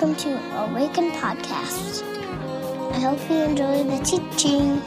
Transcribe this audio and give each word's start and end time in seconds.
welcome 0.00 0.14
to 0.14 0.56
Awaken 0.56 1.10
Podcast. 1.10 2.04
I 2.92 3.00
hope 3.00 3.18
you 3.28 3.36
enjoy 3.38 3.82
the 3.82 3.98
teaching. 4.04 4.80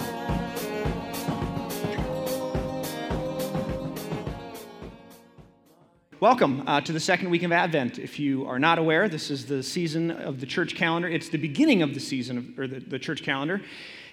Welcome 6.22 6.64
uh, 6.66 6.80
to 6.80 6.94
the 6.94 7.00
second 7.02 7.30
week 7.30 7.44
of 7.44 7.52
Advent. 7.52 8.00
If 8.00 8.22
you 8.22 8.48
are 8.48 8.58
not 8.58 8.80
aware, 8.80 9.10
this 9.10 9.30
is 9.30 9.48
the 9.48 9.62
season 9.62 10.12
of 10.12 10.40
the 10.40 10.46
church 10.46 10.76
calendar. 10.76 11.10
It's 11.10 11.28
the 11.28 11.38
beginning 11.38 11.82
of 11.82 11.94
the 11.94 12.00
season, 12.00 12.38
of, 12.38 12.58
or 12.58 12.66
the, 12.66 12.80
the 12.80 12.98
church 12.98 13.22
calendar. 13.22 13.60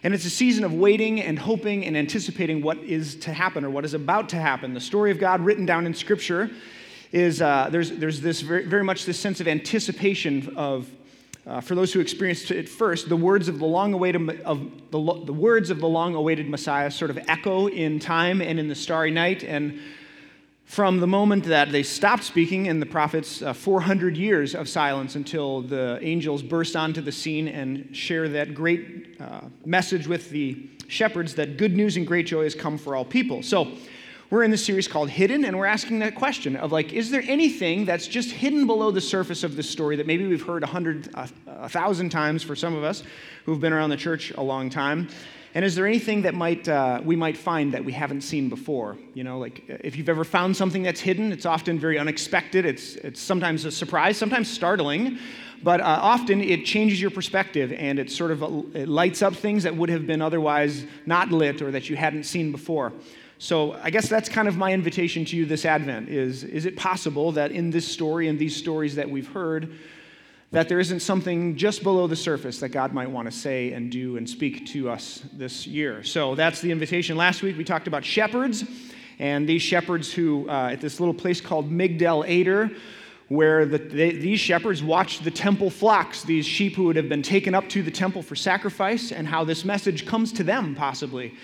And 0.02 0.12
it's 0.12 0.24
a 0.24 0.30
season 0.30 0.64
of 0.64 0.74
waiting 0.74 1.20
and 1.20 1.38
hoping 1.38 1.86
and 1.86 1.96
anticipating 1.96 2.60
what 2.60 2.78
is 2.78 3.14
to 3.20 3.32
happen 3.32 3.64
or 3.64 3.70
what 3.70 3.84
is 3.84 3.94
about 3.94 4.28
to 4.30 4.36
happen. 4.36 4.74
The 4.74 4.80
story 4.80 5.12
of 5.12 5.20
God 5.20 5.42
written 5.42 5.64
down 5.64 5.86
in 5.86 5.94
Scripture 5.94 6.50
is 7.12 7.40
uh, 7.40 7.68
there's, 7.70 7.90
there's 7.92 8.20
this 8.20 8.40
very, 8.40 8.64
very 8.64 8.84
much 8.84 9.04
this 9.04 9.18
sense 9.18 9.40
of 9.40 9.48
anticipation 9.48 10.54
of 10.56 10.90
uh, 11.48 11.62
for 11.62 11.74
those 11.74 11.94
who 11.94 12.00
experienced 12.00 12.50
it 12.50 12.68
first, 12.68 13.08
the 13.08 13.16
words 13.16 13.48
of 13.48 13.58
the 13.58 13.64
long-awaited 13.64 14.42
of 14.42 14.70
the, 14.90 15.24
the 15.24 15.32
words 15.32 15.70
of 15.70 15.80
the 15.80 15.88
long-awaited 15.88 16.46
Messiah 16.46 16.90
sort 16.90 17.10
of 17.10 17.18
echo 17.26 17.68
in 17.68 17.98
time 17.98 18.42
and 18.42 18.60
in 18.60 18.68
the 18.68 18.74
starry 18.74 19.10
night. 19.10 19.42
And 19.42 19.80
from 20.66 21.00
the 21.00 21.06
moment 21.06 21.44
that 21.44 21.72
they 21.72 21.82
stopped 21.82 22.24
speaking 22.24 22.68
and 22.68 22.82
the 22.82 22.86
prophets, 22.86 23.40
uh, 23.40 23.54
400 23.54 24.14
years 24.14 24.54
of 24.54 24.68
silence 24.68 25.14
until 25.14 25.62
the 25.62 25.98
angels 26.02 26.42
burst 26.42 26.76
onto 26.76 27.00
the 27.00 27.12
scene 27.12 27.48
and 27.48 27.96
share 27.96 28.28
that 28.28 28.54
great 28.54 29.16
uh, 29.18 29.40
message 29.64 30.06
with 30.06 30.28
the 30.28 30.68
shepherds 30.86 31.34
that 31.36 31.56
good 31.56 31.74
news 31.74 31.96
and 31.96 32.06
great 32.06 32.26
joy 32.26 32.42
has 32.42 32.54
come 32.54 32.76
for 32.76 32.94
all 32.94 33.06
people. 33.06 33.42
So 33.42 33.72
we're 34.30 34.42
in 34.42 34.50
this 34.50 34.64
series 34.64 34.86
called 34.86 35.08
Hidden, 35.08 35.46
and 35.46 35.58
we're 35.58 35.66
asking 35.66 36.00
that 36.00 36.14
question 36.14 36.54
of 36.56 36.70
like, 36.70 36.92
is 36.92 37.10
there 37.10 37.22
anything 37.26 37.86
that's 37.86 38.06
just 38.06 38.30
hidden 38.30 38.66
below 38.66 38.90
the 38.90 39.00
surface 39.00 39.42
of 39.42 39.56
this 39.56 39.68
story 39.68 39.96
that 39.96 40.06
maybe 40.06 40.26
we've 40.26 40.44
heard 40.44 40.62
a 40.62 40.66
hundred, 40.66 41.08
a, 41.14 41.68
thousand 41.68 42.10
times 42.10 42.42
for 42.42 42.54
some 42.54 42.74
of 42.74 42.84
us 42.84 43.02
who've 43.46 43.60
been 43.60 43.72
around 43.72 43.88
the 43.90 43.96
church 43.96 44.30
a 44.32 44.42
long 44.42 44.68
time? 44.68 45.08
And 45.54 45.64
is 45.64 45.74
there 45.74 45.86
anything 45.86 46.22
that 46.22 46.34
might, 46.34 46.68
uh, 46.68 47.00
we 47.02 47.16
might 47.16 47.38
find 47.38 47.72
that 47.72 47.82
we 47.82 47.92
haven't 47.92 48.20
seen 48.20 48.50
before? 48.50 48.98
You 49.14 49.24
know, 49.24 49.38
like 49.38 49.64
if 49.66 49.96
you've 49.96 50.10
ever 50.10 50.24
found 50.24 50.54
something 50.54 50.82
that's 50.82 51.00
hidden, 51.00 51.32
it's 51.32 51.46
often 51.46 51.78
very 51.78 51.98
unexpected. 51.98 52.66
It's, 52.66 52.96
it's 52.96 53.20
sometimes 53.20 53.64
a 53.64 53.70
surprise, 53.70 54.18
sometimes 54.18 54.50
startling, 54.50 55.18
but 55.62 55.80
uh, 55.80 55.84
often 55.84 56.42
it 56.42 56.66
changes 56.66 57.00
your 57.00 57.10
perspective 57.10 57.72
and 57.72 57.98
it 57.98 58.10
sort 58.10 58.30
of 58.30 58.42
it 58.76 58.90
lights 58.90 59.22
up 59.22 59.34
things 59.34 59.62
that 59.62 59.74
would 59.74 59.88
have 59.88 60.06
been 60.06 60.20
otherwise 60.20 60.84
not 61.06 61.30
lit 61.30 61.62
or 61.62 61.70
that 61.70 61.88
you 61.88 61.96
hadn't 61.96 62.24
seen 62.24 62.52
before. 62.52 62.92
So 63.40 63.74
I 63.74 63.90
guess 63.90 64.08
that's 64.08 64.28
kind 64.28 64.48
of 64.48 64.56
my 64.56 64.72
invitation 64.72 65.24
to 65.26 65.36
you 65.36 65.46
this 65.46 65.64
Advent 65.64 66.08
is, 66.08 66.42
is 66.42 66.66
it 66.66 66.76
possible 66.76 67.30
that 67.32 67.52
in 67.52 67.70
this 67.70 67.86
story 67.86 68.26
and 68.26 68.36
these 68.36 68.56
stories 68.56 68.96
that 68.96 69.08
we've 69.08 69.28
heard, 69.28 69.70
that 70.50 70.68
there 70.68 70.80
isn't 70.80 71.00
something 71.00 71.56
just 71.56 71.84
below 71.84 72.08
the 72.08 72.16
surface 72.16 72.58
that 72.58 72.70
God 72.70 72.92
might 72.92 73.08
want 73.08 73.30
to 73.30 73.32
say 73.36 73.72
and 73.72 73.92
do 73.92 74.16
and 74.16 74.28
speak 74.28 74.66
to 74.68 74.90
us 74.90 75.22
this 75.32 75.68
year. 75.68 76.02
So 76.02 76.34
that's 76.34 76.60
the 76.60 76.72
invitation. 76.72 77.16
Last 77.16 77.42
week 77.42 77.56
we 77.56 77.62
talked 77.62 77.86
about 77.86 78.04
shepherds, 78.04 78.64
and 79.20 79.48
these 79.48 79.62
shepherds 79.62 80.12
who, 80.12 80.48
uh, 80.48 80.70
at 80.72 80.80
this 80.80 80.98
little 80.98 81.14
place 81.14 81.40
called 81.40 81.70
Migdal 81.70 82.28
Eder, 82.28 82.72
where 83.28 83.66
the, 83.66 83.78
they, 83.78 84.12
these 84.12 84.40
shepherds 84.40 84.82
watched 84.82 85.22
the 85.22 85.30
temple 85.30 85.70
flocks, 85.70 86.24
these 86.24 86.46
sheep 86.46 86.74
who 86.74 86.84
would 86.84 86.96
have 86.96 87.08
been 87.08 87.22
taken 87.22 87.54
up 87.54 87.68
to 87.68 87.84
the 87.84 87.90
temple 87.90 88.22
for 88.22 88.34
sacrifice, 88.34 89.12
and 89.12 89.28
how 89.28 89.44
this 89.44 89.64
message 89.64 90.06
comes 90.06 90.32
to 90.32 90.42
them 90.42 90.74
possibly 90.74 91.34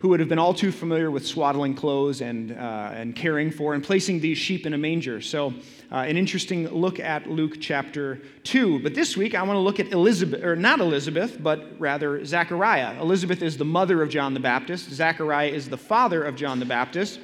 who 0.00 0.08
would 0.08 0.20
have 0.20 0.28
been 0.28 0.38
all 0.38 0.54
too 0.54 0.70
familiar 0.70 1.10
with 1.10 1.26
swaddling 1.26 1.74
clothes 1.74 2.20
and, 2.20 2.52
uh, 2.52 2.90
and 2.92 3.16
caring 3.16 3.50
for 3.50 3.74
and 3.74 3.82
placing 3.82 4.20
these 4.20 4.38
sheep 4.38 4.64
in 4.64 4.72
a 4.72 4.78
manger. 4.78 5.20
So, 5.20 5.52
uh, 5.90 5.96
an 5.96 6.16
interesting 6.16 6.68
look 6.68 7.00
at 7.00 7.28
Luke 7.28 7.56
chapter 7.60 8.20
2. 8.44 8.80
But 8.80 8.94
this 8.94 9.16
week, 9.16 9.34
I 9.34 9.42
want 9.42 9.56
to 9.56 9.60
look 9.60 9.80
at 9.80 9.90
Elizabeth, 9.90 10.44
or 10.44 10.54
not 10.54 10.78
Elizabeth, 10.78 11.42
but 11.42 11.64
rather 11.80 12.24
Zechariah. 12.24 13.00
Elizabeth 13.00 13.42
is 13.42 13.56
the 13.56 13.64
mother 13.64 14.00
of 14.00 14.08
John 14.08 14.34
the 14.34 14.40
Baptist, 14.40 14.90
Zechariah 14.90 15.48
is 15.48 15.68
the 15.68 15.78
father 15.78 16.22
of 16.22 16.36
John 16.36 16.60
the 16.60 16.66
Baptist. 16.66 17.18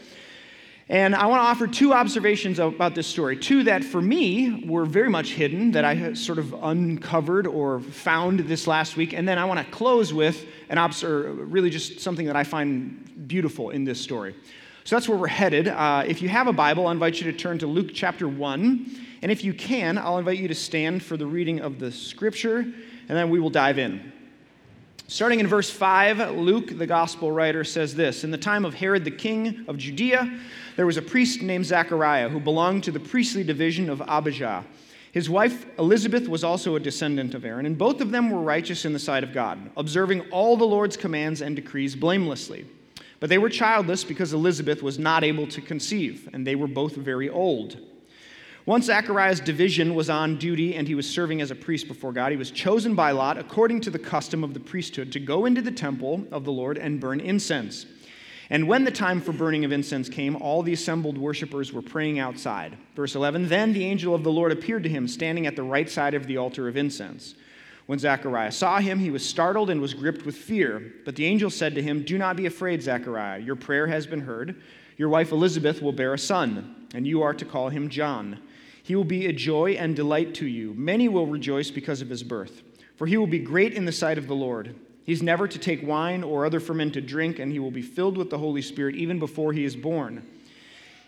And 0.89 1.15
I 1.15 1.27
want 1.27 1.41
to 1.41 1.47
offer 1.47 1.67
two 1.67 1.95
observations 1.95 2.59
about 2.59 2.95
this 2.95 3.07
story. 3.07 3.39
Two 3.39 3.65
that 3.65 3.83
for 3.83 4.03
me 4.03 4.65
were 4.67 4.85
very 4.85 5.09
much 5.09 5.31
hidden, 5.31 5.71
that 5.73 5.85
I 5.85 6.13
sort 6.13 6.39
of 6.39 6.53
uncovered 6.63 7.47
or 7.47 7.81
found 7.81 8.41
this 8.41 8.67
last 8.67 8.97
week. 8.97 9.15
And 9.15 9.27
then 9.27 9.39
I 9.39 9.47
want 9.47 9.65
to 9.65 9.73
close 9.73 10.13
with 10.13 10.45
an 10.69 10.77
obs- 10.77 11.03
really 11.03 11.71
just 11.71 12.01
something 12.01 12.27
that 12.27 12.37
I 12.37 12.45
find 12.45 13.27
beautiful 13.27 13.71
in 13.71 13.85
this 13.85 13.99
story. 13.99 14.35
So 14.85 14.97
that's 14.97 15.09
where 15.09 15.17
we're 15.17 15.27
headed. 15.29 15.69
Uh, 15.69 16.05
if 16.07 16.21
you 16.21 16.29
have 16.29 16.49
a 16.49 16.53
Bible, 16.53 16.87
I 16.87 16.93
invite 16.93 17.19
you 17.19 17.33
to 17.33 17.39
turn 17.39 17.59
to 17.61 17.67
Luke 17.67 17.93
chapter 17.95 18.29
1. 18.29 19.01
And 19.23 19.33
if 19.33 19.43
you 19.43 19.55
can, 19.55 19.97
I'll 19.97 20.19
invite 20.19 20.39
you 20.39 20.49
to 20.49 20.55
stand 20.55 21.03
for 21.03 21.17
the 21.17 21.25
reading 21.25 21.61
of 21.61 21.79
the 21.79 21.91
scripture, 21.91 22.59
and 22.59 22.75
then 23.09 23.31
we 23.31 23.41
will 23.41 23.49
dive 23.49 23.79
in. 23.79 24.13
Starting 25.07 25.39
in 25.39 25.47
verse 25.47 25.69
5, 25.69 26.31
Luke, 26.35 26.79
the 26.79 26.87
gospel 26.87 27.31
writer, 27.31 27.63
says 27.63 27.95
this 27.95 28.25
In 28.25 28.31
the 28.31 28.39
time 28.39 28.65
of 28.65 28.73
Herod 28.73 29.05
the 29.05 29.11
king 29.11 29.67
of 29.69 29.77
Judea, 29.77 30.41
there 30.77 30.87
was 30.87 30.97
a 30.97 31.03
priest 31.03 31.43
named 31.43 31.67
Zachariah 31.67 32.31
who 32.31 32.41
belonged 32.41 32.85
to 32.85 32.91
the 32.91 32.99
priestly 32.99 33.45
division 33.45 33.91
of 33.91 34.01
Abijah. 34.01 34.65
His 35.13 35.29
wife 35.29 35.67
Elizabeth 35.79 36.27
was 36.27 36.43
also 36.43 36.75
a 36.75 36.81
descendant 36.81 37.35
of 37.35 37.45
Aaron, 37.45 37.67
and 37.67 37.77
both 37.77 38.01
of 38.01 38.13
them 38.13 38.31
were 38.31 38.41
righteous 38.41 38.87
in 38.87 38.95
the 38.95 38.99
sight 38.99 39.23
of 39.23 39.35
God, 39.35 39.71
observing 39.77 40.23
all 40.31 40.57
the 40.57 40.65
Lord's 40.65 40.97
commands 40.97 41.43
and 41.43 41.55
decrees 41.55 41.95
blamelessly. 41.95 42.67
But 43.21 43.29
they 43.29 43.39
were 43.39 43.51
childless 43.51 44.05
because 44.05 44.33
Elizabeth 44.33 44.83
was 44.83 44.99
not 44.99 45.23
able 45.23 45.47
to 45.49 45.61
conceive, 45.61 46.31
and 46.33 46.47
they 46.47 46.57
were 46.57 46.67
both 46.67 46.97
very 46.97 47.29
old. 47.29 47.77
Once 48.67 48.87
Zachariah's 48.87 49.41
division 49.41 49.95
was 49.95 50.09
on 50.09 50.39
duty 50.39 50.75
and 50.75 50.89
he 50.89 50.95
was 50.95 51.09
serving 51.09 51.43
as 51.43 51.51
a 51.51 51.55
priest 51.55 51.87
before 51.87 52.13
God, 52.13 52.33
he 52.33 52.39
was 52.39 52.51
chosen 52.51 52.95
by 52.95 53.11
Lot, 53.11 53.37
according 53.37 53.83
to 53.83 53.91
the 53.91 53.99
custom 53.99 54.43
of 54.43 54.55
the 54.55 54.61
priesthood, 54.61 55.13
to 55.13 55.21
go 55.21 55.45
into 55.45 55.61
the 55.61 55.71
temple 55.71 56.27
of 56.33 56.45
the 56.45 56.53
Lord 56.53 56.79
and 56.79 56.99
burn 56.99 57.21
incense. 57.21 57.85
And 58.49 58.67
when 58.67 58.85
the 58.85 58.91
time 58.91 59.21
for 59.21 59.33
burning 59.33 59.67
of 59.67 59.73
incense 59.73 60.09
came, 60.09 60.37
all 60.37 60.63
the 60.63 60.73
assembled 60.73 61.19
worshippers 61.19 61.75
were 61.75 61.83
praying 61.83 62.19
outside. 62.19 62.79
Verse 62.97 63.15
11 63.15 63.49
Then 63.49 63.75
the 63.75 63.85
angel 63.85 64.15
of 64.15 64.25
the 64.25 64.33
Lord 64.33 64.51
appeared 64.51 64.83
to 64.85 64.89
him, 64.89 65.09
standing 65.09 65.47
at 65.47 65.57
the 65.57 65.63
right 65.63 65.89
side 65.91 66.15
of 66.15 66.27
the 66.27 66.39
altar 66.39 66.67
of 66.67 66.79
incense. 66.79 67.35
When 67.85 67.99
Zechariah 67.99 68.53
saw 68.53 68.79
him, 68.79 68.99
he 68.99 69.11
was 69.11 69.29
startled 69.29 69.69
and 69.69 69.79
was 69.79 69.93
gripped 69.93 70.25
with 70.25 70.37
fear. 70.37 70.95
But 71.05 71.17
the 71.17 71.27
angel 71.27 71.51
said 71.51 71.75
to 71.75 71.83
him, 71.83 72.03
Do 72.03 72.17
not 72.17 72.37
be 72.37 72.47
afraid, 72.47 72.83
Zechariah. 72.83 73.41
Your 73.41 73.57
prayer 73.57 73.87
has 73.89 74.07
been 74.07 74.23
heard. 74.23 74.57
Your 74.97 75.11
wife 75.11 75.33
Elizabeth 75.33 75.83
will 75.83 75.93
bear 75.93 76.15
a 76.15 76.19
son, 76.19 76.87
and 76.95 77.07
you 77.07 77.21
are 77.21 77.35
to 77.35 77.45
call 77.45 77.69
him 77.69 77.91
John. 77.91 78.39
He 78.85 78.95
will 78.95 79.05
be 79.05 79.27
a 79.27 79.33
joy 79.33 79.73
and 79.73 79.97
delight 79.97 80.35
to 80.35 80.47
you. 80.47 80.75
Many 80.75 81.09
will 81.09 81.27
rejoice 81.27 81.71
because 81.71 82.03
of 82.03 82.11
his 82.11 82.23
birth, 82.23 82.63
for 82.97 83.07
he 83.07 83.17
will 83.17 83.27
be 83.27 83.39
great 83.39 83.73
in 83.73 83.87
the 83.87 83.93
sight 83.93 84.19
of 84.19 84.27
the 84.27 84.35
Lord. 84.35 84.77
He's 85.05 85.23
never 85.23 85.49
to 85.49 85.59
take 85.59 85.87
wine 85.87 86.23
or 86.23 86.45
other 86.45 86.61
fermented 86.61 87.07
drink, 87.07 87.39
and 87.39 87.51
he 87.51 87.59
will 87.59 87.71
be 87.71 87.81
filled 87.81 88.19
with 88.19 88.29
the 88.29 88.37
Holy 88.37 88.61
Spirit 88.61 88.95
even 88.95 89.19
before 89.19 89.55
he 89.55 89.65
is 89.65 89.75
born. 89.75 90.27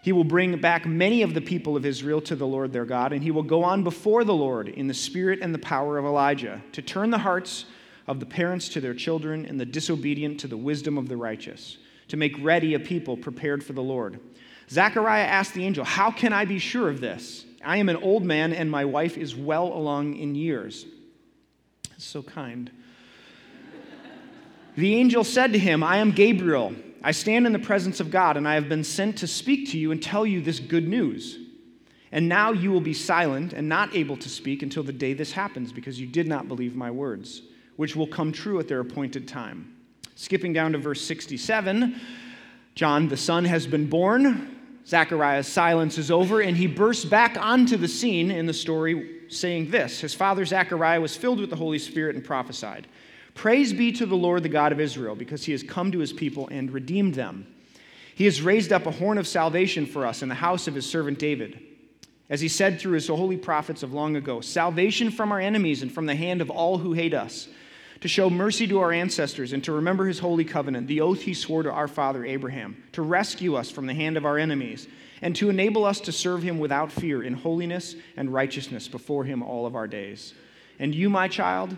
He 0.00 0.12
will 0.12 0.25
bring 0.25 0.59
back 0.59 0.87
many 0.87 1.20
of 1.20 1.34
the 1.34 1.42
people 1.42 1.76
of 1.76 1.84
Israel 1.84 2.22
to 2.22 2.34
the 2.34 2.47
Lord 2.47 2.72
their 2.72 2.87
God, 2.87 3.12
and 3.12 3.22
he 3.22 3.31
will 3.31 3.42
go 3.42 3.62
on 3.62 3.84
before 3.84 4.25
the 4.25 4.32
Lord 4.32 4.69
in 4.69 4.87
the 4.87 4.94
spirit 4.94 5.41
and 5.43 5.54
the 5.54 5.58
power 5.58 5.98
of 5.98 6.06
Elijah 6.06 6.62
to 6.72 6.81
turn 6.81 7.10
the 7.10 7.19
hearts 7.19 7.66
of 8.06 8.20
the 8.20 8.26
parents 8.26 8.70
to 8.70 8.81
their 8.81 8.94
children 8.94 9.44
and 9.44 9.60
the 9.60 9.66
disobedient 9.66 10.41
to 10.41 10.48
the 10.48 10.56
wisdom 10.56 10.97
of 10.97 11.08
the 11.08 11.16
righteous, 11.19 11.76
to 12.08 12.16
make 12.16 12.43
ready 12.43 12.72
a 12.72 12.81
people 12.81 13.19
prepared 13.19 13.62
for 13.62 13.75
the 13.75 13.82
Lord. 13.82 14.19
Zechariah 14.70 15.26
asked 15.26 15.53
the 15.53 15.66
angel, 15.66 15.84
How 15.84 16.10
can 16.10 16.32
I 16.32 16.47
be 16.47 16.58
sure 16.58 16.88
of 16.88 17.00
this? 17.00 17.44
I 17.66 17.78
am 17.78 17.88
an 17.88 17.97
old 17.97 18.25
man, 18.25 18.53
and 18.53 18.71
my 18.71 18.84
wife 18.84 19.19
is 19.19 19.34
well 19.34 19.66
along 19.66 20.15
in 20.16 20.37
years. 20.37 20.87
So 21.99 22.22
kind. 22.22 22.71
the 24.77 24.94
angel 24.94 25.25
said 25.25 25.53
to 25.53 25.59
him, 25.59 25.82
I 25.82 25.97
am 25.97 26.12
Gabriel. 26.12 26.76
I 27.03 27.10
stand 27.10 27.44
in 27.44 27.53
the 27.53 27.59
presence 27.59 27.99
of 27.99 28.12
God, 28.12 28.37
and 28.37 28.47
I 28.47 28.55
have 28.55 28.69
been 28.69 28.84
sent 28.84 29.19
to 29.19 29.26
speak 29.26 29.71
to 29.71 29.78
you 29.78 29.91
and 29.91 30.00
tell 30.00 30.25
you 30.25 30.41
this 30.41 30.60
good 30.60 30.87
news. 30.87 31.38
And 32.12 32.28
now 32.28 32.53
you 32.53 32.70
will 32.70 32.81
be 32.81 32.94
silent 32.94 33.52
and 33.52 33.69
not 33.69 33.96
able 33.96 34.17
to 34.19 34.29
speak 34.29 34.62
until 34.62 34.85
the 34.85 34.93
day 34.93 35.12
this 35.12 35.32
happens, 35.32 35.73
because 35.73 36.00
you 36.00 36.06
did 36.06 36.29
not 36.29 36.46
believe 36.46 36.76
my 36.76 36.93
words, 36.93 37.43
which 37.75 37.96
will 37.96 38.06
come 38.06 38.31
true 38.31 38.61
at 38.61 38.69
their 38.69 38.81
appointed 38.81 39.26
time. 39.26 39.75
Skipping 40.14 40.52
down 40.52 40.70
to 40.73 40.79
verse 40.79 41.02
67, 41.02 42.00
John 42.76 43.08
the 43.08 43.17
Son 43.17 43.44
has 43.44 43.67
been 43.67 43.88
born 43.88 44.56
Zachariah's 44.87 45.49
silence 45.49 45.99
is 45.99 46.11
over, 46.11 46.41
and 46.41 46.56
he 46.56 46.69
bursts 46.69 47.05
back 47.05 47.37
onto 47.37 47.77
the 47.77 47.88
scene 47.88 48.31
in 48.31 48.47
the 48.47 48.55
story 48.55 49.21
saying 49.29 49.71
this 49.71 50.00
His 50.00 50.15
father 50.15 50.44
Zachariah 50.44 51.00
was 51.00 51.17
filled 51.17 51.41
with 51.41 51.50
the 51.50 51.56
Holy 51.56 51.79
Spirit 51.79 52.15
and 52.15 52.25
prophesied 52.25 52.87
Praise 53.35 53.73
be 53.73 53.93
to 53.93 54.06
the 54.06 54.17
Lord, 54.17 54.43
the 54.43 54.49
God 54.49 54.73
of 54.73 54.81
Israel, 54.81 55.15
because 55.15 55.44
he 55.44 55.53
has 55.53 55.62
come 55.62 55.93
to 55.93 55.99
his 55.99 56.12
people 56.12 56.49
and 56.50 56.71
redeemed 56.71 57.15
them. 57.15 57.47
He 58.15 58.25
has 58.25 58.41
raised 58.41 58.73
up 58.73 58.87
a 58.87 58.91
horn 58.91 59.19
of 59.19 59.27
salvation 59.27 59.85
for 59.85 60.06
us 60.06 60.23
in 60.23 60.31
the 60.31 60.35
house 60.35 60.67
of 60.69 60.75
his 60.75 60.89
servant 60.89 61.19
David. 61.19 61.61
As 62.31 62.41
he 62.41 62.49
said 62.49 62.81
through 62.81 62.94
his 62.94 63.09
holy 63.09 63.37
prophets 63.37 63.82
of 63.82 63.93
long 63.93 64.17
ago, 64.17 64.41
salvation 64.41 65.11
from 65.11 65.32
our 65.32 65.39
enemies 65.39 65.82
and 65.82 65.93
from 65.93 66.06
the 66.06 66.15
hand 66.15 66.41
of 66.41 66.49
all 66.49 66.79
who 66.79 66.94
hate 66.94 67.12
us 67.12 67.49
to 68.00 68.08
show 68.08 68.28
mercy 68.28 68.66
to 68.66 68.78
our 68.81 68.93
ancestors 68.93 69.52
and 69.52 69.64
to 69.64 69.72
remember 69.72 70.06
his 70.06 70.19
holy 70.19 70.44
covenant, 70.44 70.87
the 70.87 71.00
oath 71.00 71.22
he 71.22 71.34
swore 71.34 71.62
to 71.62 71.70
our 71.70 71.88
father 71.88 72.25
Abraham, 72.25 72.82
to 72.93 73.02
rescue 73.02 73.54
us 73.54 73.70
from 73.70 73.87
the 73.87 73.94
hand 73.94 74.16
of 74.16 74.26
our 74.26 74.38
enemies, 74.38 74.87
and 75.22 75.34
to 75.37 75.48
enable 75.48 75.84
us 75.84 76.00
to 76.00 76.12
serve 76.12 76.43
him 76.43 76.58
without 76.58 76.93
fear 76.93 77.22
in 77.22 77.32
holiness 77.32 77.96
and 78.16 78.32
righteousness 78.32 78.87
before 78.87 79.25
him 79.25 79.43
all 79.43 79.66
of 79.66 79.75
our 79.75 79.87
days. 79.87 80.34
And 80.78 80.94
you, 80.94 81.08
my 81.08 81.26
child, 81.26 81.76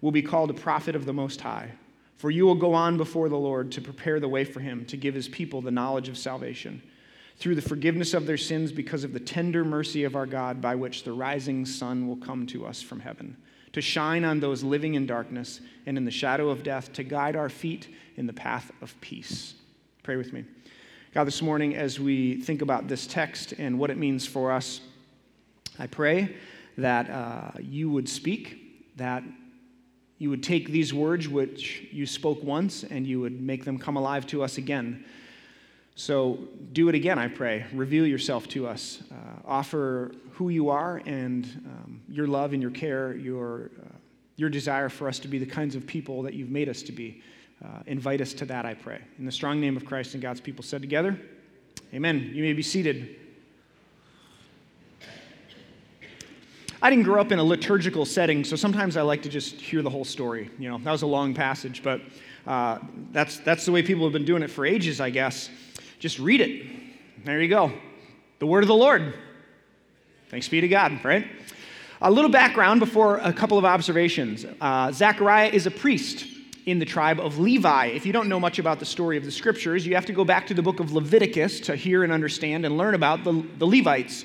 will 0.00 0.12
be 0.12 0.22
called 0.22 0.50
a 0.50 0.54
prophet 0.54 0.96
of 0.96 1.04
the 1.04 1.12
Most 1.12 1.40
High. 1.40 1.72
For 2.16 2.30
you 2.30 2.46
will 2.46 2.56
go 2.56 2.74
on 2.74 2.96
before 2.96 3.28
the 3.28 3.36
Lord 3.36 3.70
to 3.72 3.80
prepare 3.80 4.18
the 4.18 4.28
way 4.28 4.44
for 4.44 4.60
him, 4.60 4.84
to 4.86 4.96
give 4.96 5.14
his 5.14 5.28
people 5.28 5.60
the 5.60 5.70
knowledge 5.70 6.08
of 6.08 6.18
salvation, 6.18 6.82
through 7.36 7.54
the 7.54 7.62
forgiveness 7.62 8.14
of 8.14 8.26
their 8.26 8.36
sins 8.36 8.72
because 8.72 9.04
of 9.04 9.12
the 9.12 9.20
tender 9.20 9.64
mercy 9.64 10.02
of 10.02 10.16
our 10.16 10.26
God, 10.26 10.60
by 10.60 10.74
which 10.74 11.04
the 11.04 11.12
rising 11.12 11.64
sun 11.64 12.08
will 12.08 12.16
come 12.16 12.46
to 12.46 12.66
us 12.66 12.82
from 12.82 12.98
heaven, 12.98 13.36
to 13.72 13.80
shine 13.80 14.24
on 14.24 14.40
those 14.40 14.62
living 14.62 14.94
in 14.94 15.06
darkness 15.06 15.60
and 15.86 15.96
in 15.96 16.04
the 16.04 16.10
shadow 16.10 16.48
of 16.48 16.62
death, 16.62 16.92
to 16.94 17.02
guide 17.02 17.36
our 17.36 17.48
feet 17.48 17.88
in 18.16 18.26
the 18.26 18.32
path 18.32 18.70
of 18.82 18.98
peace. 19.00 19.54
Pray 20.02 20.16
with 20.16 20.32
me. 20.32 20.44
God, 21.14 21.24
this 21.24 21.42
morning, 21.42 21.74
as 21.74 21.98
we 21.98 22.40
think 22.42 22.62
about 22.62 22.88
this 22.88 23.06
text 23.06 23.52
and 23.52 23.78
what 23.78 23.90
it 23.90 23.96
means 23.96 24.26
for 24.26 24.52
us, 24.52 24.80
I 25.78 25.86
pray 25.86 26.36
that 26.76 27.10
uh, 27.10 27.50
you 27.60 27.90
would 27.90 28.08
speak, 28.08 28.96
that 28.96 29.22
you 30.18 30.30
would 30.30 30.42
take 30.42 30.68
these 30.68 30.92
words 30.92 31.28
which 31.28 31.86
you 31.92 32.04
spoke 32.06 32.42
once 32.42 32.84
and 32.84 33.06
you 33.06 33.20
would 33.20 33.40
make 33.40 33.64
them 33.64 33.78
come 33.78 33.96
alive 33.96 34.26
to 34.28 34.42
us 34.42 34.58
again. 34.58 35.04
So 35.98 36.38
do 36.74 36.88
it 36.88 36.94
again, 36.94 37.18
I 37.18 37.26
pray. 37.26 37.66
Reveal 37.72 38.06
yourself 38.06 38.46
to 38.50 38.68
us. 38.68 39.02
Uh, 39.10 39.14
offer 39.44 40.12
who 40.30 40.48
you 40.48 40.70
are 40.70 41.02
and 41.06 41.44
um, 41.66 42.00
your 42.08 42.28
love 42.28 42.52
and 42.52 42.62
your 42.62 42.70
care, 42.70 43.16
your, 43.16 43.72
uh, 43.82 43.96
your 44.36 44.48
desire 44.48 44.88
for 44.88 45.08
us 45.08 45.18
to 45.18 45.26
be 45.26 45.38
the 45.38 45.46
kinds 45.46 45.74
of 45.74 45.88
people 45.88 46.22
that 46.22 46.34
you've 46.34 46.52
made 46.52 46.68
us 46.68 46.82
to 46.82 46.92
be. 46.92 47.20
Uh, 47.64 47.80
invite 47.86 48.20
us 48.20 48.32
to 48.34 48.44
that, 48.44 48.64
I 48.64 48.74
pray. 48.74 49.00
In 49.18 49.26
the 49.26 49.32
strong 49.32 49.60
name 49.60 49.76
of 49.76 49.84
Christ 49.84 50.14
and 50.14 50.22
God's 50.22 50.40
people 50.40 50.62
said 50.62 50.82
together, 50.82 51.18
Amen. 51.92 52.30
You 52.32 52.44
may 52.44 52.52
be 52.52 52.62
seated. 52.62 53.16
I 56.80 56.90
didn't 56.90 57.06
grow 57.06 57.20
up 57.20 57.32
in 57.32 57.40
a 57.40 57.44
liturgical 57.44 58.04
setting, 58.04 58.44
so 58.44 58.54
sometimes 58.54 58.96
I 58.96 59.02
like 59.02 59.22
to 59.22 59.28
just 59.28 59.56
hear 59.56 59.82
the 59.82 59.90
whole 59.90 60.04
story. 60.04 60.48
You 60.60 60.70
know, 60.70 60.78
that 60.78 60.92
was 60.92 61.02
a 61.02 61.08
long 61.08 61.34
passage, 61.34 61.82
but 61.82 62.00
uh, 62.46 62.78
that's, 63.10 63.38
that's 63.38 63.66
the 63.66 63.72
way 63.72 63.82
people 63.82 64.04
have 64.04 64.12
been 64.12 64.24
doing 64.24 64.44
it 64.44 64.50
for 64.50 64.64
ages, 64.64 65.00
I 65.00 65.10
guess. 65.10 65.50
Just 65.98 66.18
read 66.18 66.40
it. 66.40 66.66
There 67.24 67.40
you 67.40 67.48
go. 67.48 67.72
The 68.38 68.46
word 68.46 68.62
of 68.62 68.68
the 68.68 68.74
Lord. 68.74 69.14
Thanks 70.30 70.48
be 70.48 70.60
to 70.60 70.68
God, 70.68 71.04
right? 71.04 71.26
A 72.00 72.10
little 72.10 72.30
background 72.30 72.78
before 72.78 73.16
a 73.18 73.32
couple 73.32 73.58
of 73.58 73.64
observations. 73.64 74.46
Uh, 74.60 74.92
Zechariah 74.92 75.48
is 75.48 75.66
a 75.66 75.70
priest 75.70 76.26
in 76.66 76.78
the 76.78 76.84
tribe 76.84 77.18
of 77.18 77.38
Levi. 77.38 77.86
If 77.86 78.06
you 78.06 78.12
don't 78.12 78.28
know 78.28 78.38
much 78.38 78.58
about 78.60 78.78
the 78.78 78.84
story 78.84 79.16
of 79.16 79.24
the 79.24 79.30
scriptures, 79.32 79.86
you 79.86 79.94
have 79.96 80.06
to 80.06 80.12
go 80.12 80.24
back 80.24 80.46
to 80.48 80.54
the 80.54 80.62
book 80.62 80.78
of 80.78 80.92
Leviticus 80.92 81.60
to 81.60 81.74
hear 81.74 82.04
and 82.04 82.12
understand 82.12 82.64
and 82.64 82.76
learn 82.76 82.94
about 82.94 83.24
the, 83.24 83.44
the 83.58 83.66
Levites. 83.66 84.24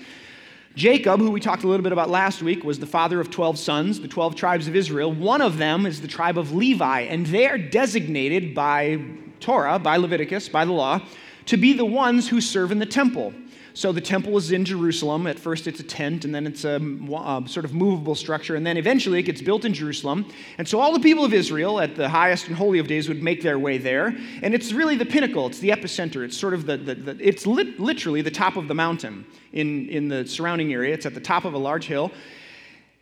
Jacob, 0.75 1.19
who 1.19 1.31
we 1.31 1.39
talked 1.39 1.63
a 1.63 1.67
little 1.67 1.83
bit 1.83 1.91
about 1.91 2.09
last 2.09 2.43
week, 2.43 2.63
was 2.63 2.79
the 2.79 2.85
father 2.85 3.19
of 3.19 3.31
12 3.31 3.57
sons, 3.57 3.99
the 3.99 4.07
12 4.07 4.35
tribes 4.35 4.67
of 4.67 4.75
Israel. 4.75 5.11
One 5.11 5.41
of 5.41 5.57
them 5.57 5.85
is 5.85 6.01
the 6.01 6.07
tribe 6.07 6.37
of 6.37 6.51
Levi, 6.51 7.01
and 7.01 7.25
they 7.25 7.47
are 7.47 7.57
designated 7.57 8.53
by 8.53 8.99
Torah, 9.39 9.79
by 9.79 9.97
Leviticus, 9.97 10.49
by 10.49 10.65
the 10.65 10.71
law, 10.71 11.01
to 11.45 11.57
be 11.57 11.73
the 11.73 11.85
ones 11.85 12.29
who 12.29 12.41
serve 12.41 12.71
in 12.71 12.79
the 12.79 12.85
temple. 12.85 13.33
So 13.75 13.91
the 13.91 14.01
temple 14.01 14.37
is 14.37 14.51
in 14.51 14.65
Jerusalem. 14.65 15.25
At 15.25 15.39
first, 15.39 15.65
it's 15.65 15.79
a 15.79 15.83
tent, 15.83 16.25
and 16.25 16.35
then 16.35 16.45
it's 16.45 16.63
a, 16.63 16.75
a, 16.75 17.43
sort 17.47 17.65
of 17.65 17.73
movable 17.73 18.13
structure, 18.13 18.55
and 18.55 18.65
then 18.65 18.77
eventually 18.77 19.19
it 19.19 19.23
gets 19.23 19.41
built 19.41 19.65
in 19.65 19.73
Jerusalem. 19.73 20.31
And 20.59 20.67
so 20.67 20.79
all 20.79 20.93
the 20.93 20.99
people 20.99 21.25
of 21.25 21.33
Israel 21.33 21.79
at 21.79 21.95
the 21.95 22.07
highest 22.07 22.47
and 22.47 22.55
holy 22.55 22.77
of 22.77 22.85
days 22.87 23.07
would 23.07 23.23
make 23.23 23.41
their 23.41 23.57
way 23.57 23.79
there. 23.79 24.15
And 24.43 24.53
it's 24.53 24.71
really 24.73 24.95
the 24.95 25.05
pinnacle, 25.05 25.47
it's 25.47 25.57
the 25.59 25.69
epicenter. 25.69 26.23
It's 26.23 26.37
sort 26.37 26.53
of 26.53 26.67
the, 26.67 26.77
the, 26.77 26.95
the 26.95 27.17
it's 27.19 27.47
lit, 27.47 27.79
literally 27.79 28.21
the 28.21 28.31
top 28.31 28.57
of 28.57 28.67
the 28.67 28.75
mountain 28.75 29.25
in, 29.53 29.89
in 29.89 30.07
the 30.07 30.27
surrounding 30.27 30.71
area. 30.71 30.93
It's 30.93 31.07
at 31.07 31.15
the 31.15 31.19
top 31.19 31.43
of 31.43 31.55
a 31.55 31.57
large 31.59 31.87
hill. 31.87 32.11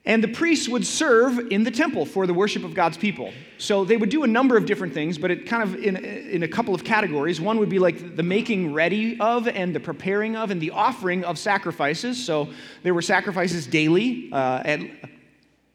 And 0.04 0.24
the 0.24 0.28
priests 0.30 0.68
would 0.68 0.86
serve 0.86 1.52
in 1.52 1.64
the 1.64 1.70
temple 1.70 2.06
for 2.06 2.26
the 2.26 2.34
worship 2.34 2.64
of 2.64 2.74
God's 2.74 2.98
people. 2.98 3.32
So 3.60 3.86
they 3.86 3.98
would 3.98 4.10
do 4.10 4.24
a 4.24 4.28
number 4.28 4.58
of 4.58 4.66
different 4.66 4.96
things, 4.96 5.20
but 5.20 5.30
it 5.30 5.46
kind 5.46 5.62
of 5.62 5.76
in, 5.76 5.96
in 5.96 6.42
a 6.42 6.48
couple 6.48 6.74
of 6.74 6.84
categories. 6.84 7.40
One 7.40 7.60
would 7.60 7.70
be 7.70 7.78
like 7.78 8.16
the 8.16 8.24
making 8.24 8.74
ready 8.74 9.20
of 9.20 9.48
and 9.48 9.76
the 9.76 9.80
preparing 9.80 10.36
of 10.36 10.50
and 10.50 10.60
the 10.60 10.72
offering 10.72 11.24
of 11.24 11.38
sacrifices. 11.38 12.24
So 12.24 12.50
there 12.82 12.96
were 12.96 13.04
sacrifices 13.04 13.68
daily, 13.68 14.30
uh, 14.32 14.64
at, 14.66 14.80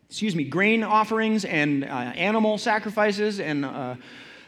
excuse 0.09 0.35
me, 0.35 0.43
grain 0.43 0.83
offerings 0.83 1.45
and 1.45 1.85
uh, 1.85 1.87
animal 1.87 2.59
sacrifices 2.59 3.39
and 3.39 3.65
uh, 3.65 3.95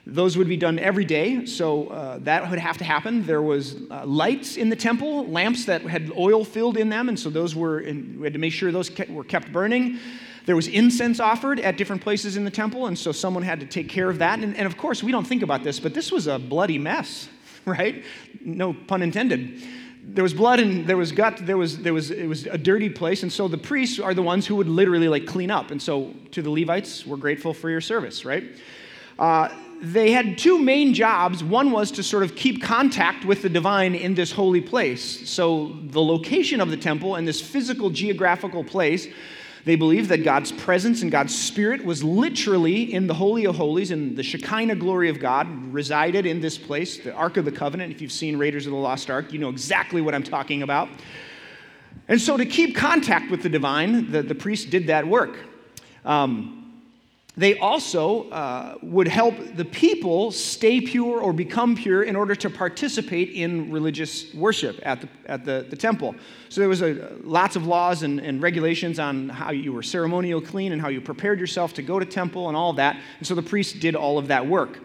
those 0.08 0.38
would 0.38 0.49
be 0.49 0.56
done 0.56 0.78
every 0.78 1.05
day, 1.05 1.44
so 1.44 1.88
uh, 1.88 2.19
that 2.20 2.49
would 2.49 2.58
have 2.58 2.78
to 2.78 2.84
happen. 2.84 3.26
There 3.26 3.43
was 3.43 3.76
uh, 3.90 4.06
lights 4.06 4.56
in 4.56 4.70
the 4.70 4.76
temple, 4.76 5.26
lamps 5.26 5.66
that 5.66 5.82
had 5.82 6.10
oil 6.16 6.44
filled 6.44 6.78
in 6.78 6.88
them, 6.88 7.10
and 7.10 7.19
so 7.19 7.28
those 7.28 7.55
were, 7.55 7.81
in, 7.81 8.19
we 8.19 8.25
had 8.25 8.32
to 8.32 8.38
make 8.38 8.55
sure 8.55 8.72
those 8.72 8.88
kept, 8.88 9.10
were 9.10 9.22
kept 9.22 9.52
burning. 9.52 9.99
There 10.46 10.56
was 10.56 10.66
incense 10.66 11.20
offered 11.20 11.60
at 11.60 11.76
different 11.76 12.00
places 12.00 12.38
in 12.38 12.44
the 12.44 12.50
temple, 12.50 12.87
and 12.87 12.99
so 12.99 13.12
someone 13.12 13.43
had 13.43 13.60
to 13.60 13.66
take 13.66 13.90
care 13.90 14.08
of 14.08 14.19
that. 14.20 14.38
And, 14.38 14.56
and 14.56 14.64
of 14.64 14.78
course, 14.78 15.02
we 15.02 15.12
don't 15.12 15.26
think 15.26 15.43
about 15.43 15.62
this, 15.62 15.78
but 15.78 15.93
this 15.93 16.11
was 16.11 16.26
a 16.26 16.38
bloody 16.38 16.78
mess, 16.78 17.28
right? 17.66 18.02
No 18.40 18.72
pun 18.72 19.02
intended 19.02 19.62
there 20.11 20.22
was 20.22 20.32
blood 20.32 20.58
and 20.58 20.87
there 20.87 20.96
was 20.96 21.12
gut 21.12 21.37
there 21.44 21.58
was 21.58 21.81
there 21.81 21.93
was 21.93 22.11
it 22.11 22.26
was 22.26 22.46
a 22.46 22.56
dirty 22.56 22.88
place 22.88 23.22
and 23.25 23.31
so 23.31 23.46
the 23.46 23.58
priests 23.58 23.99
are 23.99 24.14
the 24.14 24.22
ones 24.22 24.46
who 24.46 24.56
would 24.56 24.69
literally 24.69 25.06
like 25.06 25.26
clean 25.26 25.50
up 25.50 25.70
and 25.70 25.82
so 25.82 26.14
to 26.31 26.40
the 26.40 26.49
levites 26.49 27.04
we're 27.04 27.19
grateful 27.19 27.52
for 27.52 27.69
your 27.69 27.82
service 27.82 28.25
right 28.25 28.44
uh, 29.19 29.50
they 29.80 30.10
had 30.10 30.38
two 30.38 30.58
main 30.58 30.92
jobs. 30.94 31.42
One 31.44 31.70
was 31.70 31.90
to 31.92 32.02
sort 32.02 32.22
of 32.22 32.34
keep 32.34 32.62
contact 32.62 33.25
with 33.25 33.42
the 33.42 33.48
divine 33.48 33.94
in 33.94 34.14
this 34.14 34.32
holy 34.32 34.60
place. 34.60 35.28
So, 35.28 35.76
the 35.82 36.02
location 36.02 36.60
of 36.60 36.70
the 36.70 36.76
temple 36.76 37.14
and 37.14 37.26
this 37.26 37.40
physical 37.40 37.90
geographical 37.90 38.64
place, 38.64 39.06
they 39.64 39.76
believed 39.76 40.08
that 40.08 40.25
God's 40.25 40.50
presence 40.50 41.02
and 41.02 41.10
God's 41.10 41.38
spirit 41.38 41.84
was 41.84 42.02
literally 42.02 42.92
in 42.92 43.06
the 43.06 43.14
Holy 43.14 43.44
of 43.46 43.56
Holies, 43.56 43.90
and 43.90 44.16
the 44.16 44.22
Shekinah 44.22 44.76
glory 44.76 45.10
of 45.10 45.20
God 45.20 45.46
resided 45.72 46.26
in 46.26 46.40
this 46.40 46.58
place, 46.58 46.98
the 46.98 47.14
Ark 47.14 47.36
of 47.36 47.44
the 47.44 47.52
Covenant. 47.52 47.92
If 47.92 48.00
you've 48.00 48.12
seen 48.12 48.36
Raiders 48.36 48.66
of 48.66 48.72
the 48.72 48.78
Lost 48.78 49.10
Ark, 49.10 49.32
you 49.32 49.38
know 49.38 49.50
exactly 49.50 50.00
what 50.00 50.14
I'm 50.14 50.25
talking 50.25 50.62
about. 50.62 50.88
And 52.08 52.20
so, 52.20 52.36
to 52.36 52.46
keep 52.46 52.75
contact 52.75 53.30
with 53.30 53.42
the 53.42 53.48
divine, 53.48 54.10
the, 54.10 54.22
the 54.22 54.34
priest 54.34 54.70
did 54.70 54.88
that 54.88 55.06
work. 55.06 55.36
Um, 56.04 56.57
they 57.38 57.56
also 57.58 58.29
uh, 58.31 58.76
would 58.82 59.06
help 59.06 59.37
the 59.55 59.64
people 59.64 60.32
stay 60.32 60.81
pure 60.81 61.20
or 61.20 61.32
become 61.32 61.76
pure 61.76 62.02
in 62.02 62.17
order 62.17 62.35
to 62.35 62.50
participate 62.50 63.31
in 63.31 63.70
religious 63.70 64.35
worship 64.35 64.81
at 64.82 65.02
the, 65.02 65.08
at 65.26 65.44
the, 65.44 65.64
the 65.70 65.76
temple. 65.76 66.17
So 66.49 66.61
there 66.61 66.69
was 66.69 66.82
a, 66.82 67.12
lots 67.23 67.55
of 67.55 67.64
laws 67.64 68.02
and, 68.02 68.19
and 68.19 68.43
regulations 68.43 68.99
on 68.99 69.28
how 69.28 69.52
you 69.52 69.73
were 69.73 69.85
ceremonial 69.85 70.40
clean 70.40 70.73
and 70.73 70.83
how 70.83 70.88
you 70.88 71.00
prepared 71.00 71.38
yourself 71.38 71.75
to 71.75 71.83
go 71.83 72.00
to 72.00 72.04
temple 72.04 72.49
and 72.49 72.57
all 72.57 72.73
that. 72.73 73.00
And 73.18 73.26
so 73.26 73.37
the 73.37 73.42
priests 73.42 73.73
did 73.73 73.95
all 73.95 74.18
of 74.18 74.26
that 74.26 74.45
work. 74.45 74.80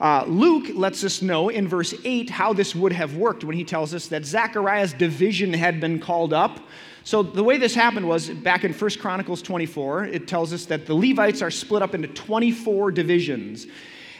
Uh, 0.00 0.24
Luke 0.26 0.68
lets 0.74 1.04
us 1.04 1.20
know 1.20 1.50
in 1.50 1.68
verse 1.68 1.92
8 2.04 2.30
how 2.30 2.54
this 2.54 2.74
would 2.74 2.92
have 2.92 3.16
worked 3.16 3.44
when 3.44 3.54
he 3.54 3.64
tells 3.64 3.92
us 3.92 4.08
that 4.08 4.24
Zechariah's 4.24 4.94
division 4.94 5.52
had 5.52 5.78
been 5.78 6.00
called 6.00 6.32
up 6.32 6.58
so 7.04 7.22
the 7.22 7.42
way 7.42 7.58
this 7.58 7.74
happened 7.74 8.08
was 8.08 8.28
back 8.28 8.64
in 8.64 8.72
1 8.72 8.90
Chronicles 9.00 9.42
24, 9.42 10.04
it 10.04 10.28
tells 10.28 10.52
us 10.52 10.66
that 10.66 10.86
the 10.86 10.94
Levites 10.94 11.42
are 11.42 11.50
split 11.50 11.82
up 11.82 11.94
into 11.94 12.08
24 12.08 12.92
divisions. 12.92 13.66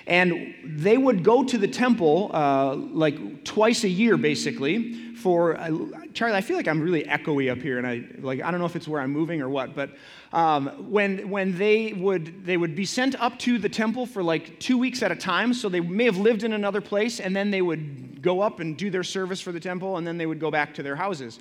And 0.07 0.55
they 0.65 0.99
would 0.99 1.23
go 1.23 1.45
to 1.45 1.59
the 1.59 1.69
temple 1.69 2.31
uh, 2.35 2.75
like 2.75 3.45
twice 3.45 3.85
a 3.85 3.89
year, 3.89 4.17
basically. 4.17 4.95
For 5.15 5.57
uh, 5.57 5.71
Charlie, 6.15 6.37
I 6.37 6.41
feel 6.41 6.57
like 6.57 6.67
I'm 6.67 6.81
really 6.81 7.05
echoey 7.05 7.53
up 7.53 7.59
here, 7.59 7.79
and 7.79 7.87
I 7.87 8.03
like 8.19 8.43
I 8.43 8.51
don't 8.51 8.59
know 8.59 8.67
if 8.67 8.75
it's 8.75 8.89
where 8.89 9.01
I'm 9.01 9.12
moving 9.12 9.41
or 9.41 9.49
what. 9.49 9.77
But 9.77 9.91
um, 10.33 10.91
when 10.91 11.31
when 11.31 11.57
they 11.57 11.93
would 11.93 12.45
they 12.45 12.57
would 12.57 12.75
be 12.75 12.85
sent 12.85 13.15
up 13.21 13.39
to 13.41 13.59
the 13.59 13.69
temple 13.69 14.05
for 14.05 14.25
like 14.25 14.59
two 14.59 14.77
weeks 14.77 15.05
at 15.05 15.12
a 15.12 15.17
time, 15.17 15.55
so 15.55 15.69
they 15.69 15.79
may 15.79 16.05
have 16.05 16.17
lived 16.17 16.43
in 16.43 16.53
another 16.53 16.81
place, 16.81 17.21
and 17.21 17.37
then 17.37 17.53
they 17.53 17.62
would 17.62 18.21
go 18.21 18.41
up 18.41 18.59
and 18.59 18.77
do 18.77 18.91
their 18.91 19.05
service 19.05 19.41
for 19.41 19.53
the 19.53 19.61
temple, 19.61 19.99
and 19.99 20.05
then 20.05 20.19
they 20.19 20.27
would 20.27 20.41
go 20.41 20.51
back 20.51 20.75
to 20.75 20.83
their 20.83 20.97
houses. 20.97 21.39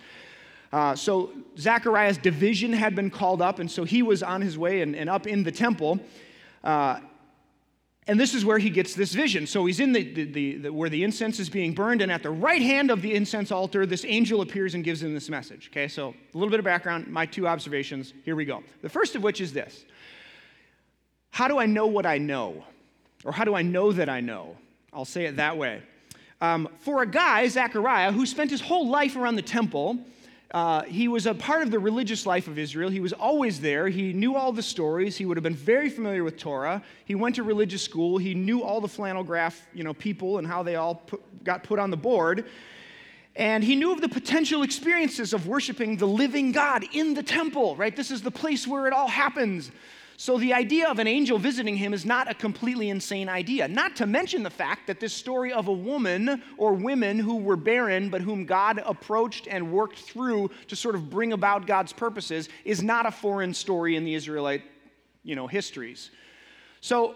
Uh, 0.71 0.95
so 0.95 1.31
Zachariah's 1.57 2.17
division 2.17 2.71
had 2.71 2.95
been 2.95 3.09
called 3.09 3.41
up, 3.41 3.59
and 3.59 3.69
so 3.69 3.83
he 3.83 4.01
was 4.01 4.23
on 4.23 4.41
his 4.41 4.57
way 4.57 4.81
and, 4.81 4.95
and 4.95 5.09
up 5.09 5.27
in 5.27 5.43
the 5.43 5.51
temple. 5.51 5.99
Uh, 6.63 6.99
and 8.07 8.19
this 8.19 8.33
is 8.33 8.43
where 8.43 8.57
he 8.57 8.69
gets 8.69 8.95
this 8.95 9.13
vision. 9.13 9.45
So 9.45 9.65
he's 9.65 9.79
in 9.79 9.91
the, 9.91 10.03
the, 10.03 10.57
the, 10.57 10.69
where 10.69 10.89
the 10.89 11.03
incense 11.03 11.39
is 11.39 11.49
being 11.49 11.73
burned, 11.73 12.01
and 12.01 12.11
at 12.11 12.23
the 12.23 12.31
right 12.31 12.61
hand 12.61 12.89
of 12.89 13.01
the 13.01 13.13
incense 13.13 13.51
altar, 13.51 13.85
this 13.85 14.05
angel 14.05 14.41
appears 14.41 14.73
and 14.73 14.83
gives 14.83 15.03
him 15.03 15.13
this 15.13 15.29
message. 15.29 15.69
Okay, 15.71 15.87
so 15.87 16.09
a 16.09 16.37
little 16.37 16.49
bit 16.49 16.59
of 16.59 16.65
background, 16.65 17.07
my 17.07 17.25
two 17.25 17.47
observations. 17.47 18.13
Here 18.23 18.35
we 18.35 18.45
go. 18.45 18.63
The 18.81 18.89
first 18.89 19.15
of 19.15 19.23
which 19.23 19.39
is 19.39 19.53
this 19.53 19.85
How 21.29 21.47
do 21.47 21.59
I 21.59 21.65
know 21.65 21.87
what 21.87 22.05
I 22.05 22.17
know? 22.17 22.63
Or 23.23 23.31
how 23.31 23.43
do 23.43 23.53
I 23.53 23.61
know 23.61 23.91
that 23.91 24.09
I 24.09 24.19
know? 24.19 24.57
I'll 24.91 25.05
say 25.05 25.25
it 25.25 25.35
that 25.35 25.57
way. 25.57 25.83
Um, 26.41 26.69
for 26.79 27.03
a 27.03 27.05
guy, 27.05 27.47
Zechariah, 27.47 28.11
who 28.11 28.25
spent 28.25 28.49
his 28.49 28.61
whole 28.61 28.89
life 28.89 29.15
around 29.15 29.35
the 29.35 29.43
temple, 29.43 29.99
uh, 30.51 30.83
he 30.83 31.07
was 31.07 31.27
a 31.27 31.33
part 31.33 31.61
of 31.61 31.71
the 31.71 31.79
religious 31.79 32.25
life 32.25 32.47
of 32.47 32.59
Israel. 32.59 32.89
He 32.89 32.99
was 32.99 33.13
always 33.13 33.61
there. 33.61 33.87
He 33.87 34.11
knew 34.11 34.35
all 34.35 34.51
the 34.51 34.61
stories. 34.61 35.15
He 35.15 35.25
would 35.25 35.37
have 35.37 35.43
been 35.43 35.55
very 35.55 35.89
familiar 35.89 36.25
with 36.25 36.37
Torah. 36.37 36.83
He 37.05 37.15
went 37.15 37.35
to 37.35 37.43
religious 37.43 37.81
school. 37.81 38.17
He 38.17 38.33
knew 38.33 38.61
all 38.61 38.81
the 38.81 38.87
flannel 38.87 39.23
graph, 39.23 39.65
you 39.73 39.85
know, 39.85 39.93
people 39.93 40.39
and 40.39 40.47
how 40.47 40.61
they 40.61 40.75
all 40.75 40.95
put, 40.95 41.43
got 41.45 41.63
put 41.63 41.79
on 41.79 41.89
the 41.89 41.97
board. 41.97 42.45
And 43.37 43.63
he 43.63 43.77
knew 43.77 43.93
of 43.93 44.01
the 44.01 44.09
potential 44.09 44.63
experiences 44.63 45.33
of 45.33 45.47
worshiping 45.47 45.95
the 45.95 46.07
living 46.07 46.51
God 46.51 46.83
in 46.91 47.13
the 47.13 47.23
temple, 47.23 47.77
right? 47.77 47.95
This 47.95 48.11
is 48.11 48.21
the 48.21 48.31
place 48.31 48.67
where 48.67 48.87
it 48.87 48.93
all 48.93 49.07
happens. 49.07 49.71
So 50.21 50.37
the 50.37 50.53
idea 50.53 50.87
of 50.87 50.99
an 50.99 51.07
angel 51.07 51.39
visiting 51.39 51.75
him 51.75 51.95
is 51.95 52.05
not 52.05 52.29
a 52.29 52.35
completely 52.35 52.91
insane 52.91 53.27
idea. 53.27 53.67
Not 53.67 53.95
to 53.95 54.05
mention 54.05 54.43
the 54.43 54.51
fact 54.51 54.85
that 54.85 54.99
this 54.99 55.13
story 55.13 55.51
of 55.51 55.67
a 55.67 55.73
woman 55.73 56.43
or 56.57 56.73
women 56.73 57.17
who 57.17 57.37
were 57.37 57.55
barren 57.55 58.11
but 58.11 58.21
whom 58.21 58.45
God 58.45 58.83
approached 58.85 59.47
and 59.47 59.71
worked 59.71 59.97
through 59.97 60.51
to 60.67 60.75
sort 60.75 60.93
of 60.93 61.09
bring 61.09 61.33
about 61.33 61.65
God's 61.65 61.91
purposes 61.91 62.49
is 62.65 62.83
not 62.83 63.07
a 63.07 63.11
foreign 63.11 63.51
story 63.51 63.95
in 63.95 64.05
the 64.05 64.13
Israelite, 64.13 64.61
you 65.23 65.35
know, 65.35 65.47
histories. 65.47 66.11
So 66.81 67.15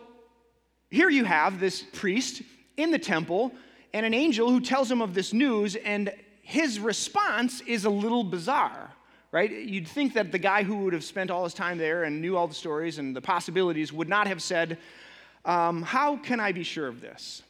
here 0.90 1.12
you 1.12 1.26
have 1.26 1.60
this 1.60 1.84
priest 1.84 2.42
in 2.76 2.90
the 2.90 2.98
temple 2.98 3.52
and 3.94 4.04
an 4.04 4.16
angel 4.16 4.50
who 4.50 4.60
tells 4.60 4.90
him 4.90 5.04
of 5.04 5.14
this 5.14 5.32
news, 5.32 5.76
and 5.76 6.12
his 6.42 6.80
response 6.80 7.62
is 7.68 7.86
a 7.86 7.90
little 7.92 8.24
bizarre, 8.24 8.95
right? 9.36 9.52
You'd 9.52 9.86
think 9.86 10.14
that 10.14 10.32
the 10.32 10.38
guy 10.40 10.64
who 10.64 10.78
would 10.78 10.94
have 10.94 11.04
spent 11.04 11.30
all 11.30 11.44
his 11.44 11.54
time 11.54 11.78
there 11.78 12.06
and 12.06 12.22
knew 12.22 12.38
all 12.38 12.48
the 12.48 12.56
stories 12.56 13.00
and 13.00 13.14
the 13.14 13.20
possibilities 13.20 13.92
would 13.92 14.08
not 14.08 14.28
have 14.28 14.42
said, 14.42 14.78
um, 15.44 15.82
How 15.82 16.16
can 16.16 16.40
I 16.40 16.54
be 16.54 16.64
sure 16.64 16.88
of 16.88 17.02
this? 17.02 17.44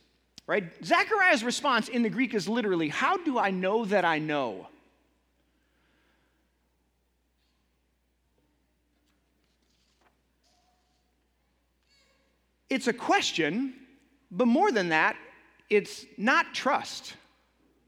Right? 0.48 0.64
Zechariah's 0.84 1.44
response 1.44 1.88
in 1.88 2.02
the 2.02 2.10
Greek 2.10 2.34
is 2.34 2.50
literally, 2.50 2.90
How 2.90 3.18
do 3.18 3.38
I 3.38 3.52
know 3.52 3.86
that 3.86 4.04
I 4.04 4.18
know? 4.18 4.66
It's 12.68 12.88
a 12.88 12.94
question, 12.94 13.76
but 14.32 14.48
more 14.48 14.72
than 14.72 14.90
that, 14.90 15.18
it's 15.70 16.04
not 16.18 16.52
trust. 16.52 17.14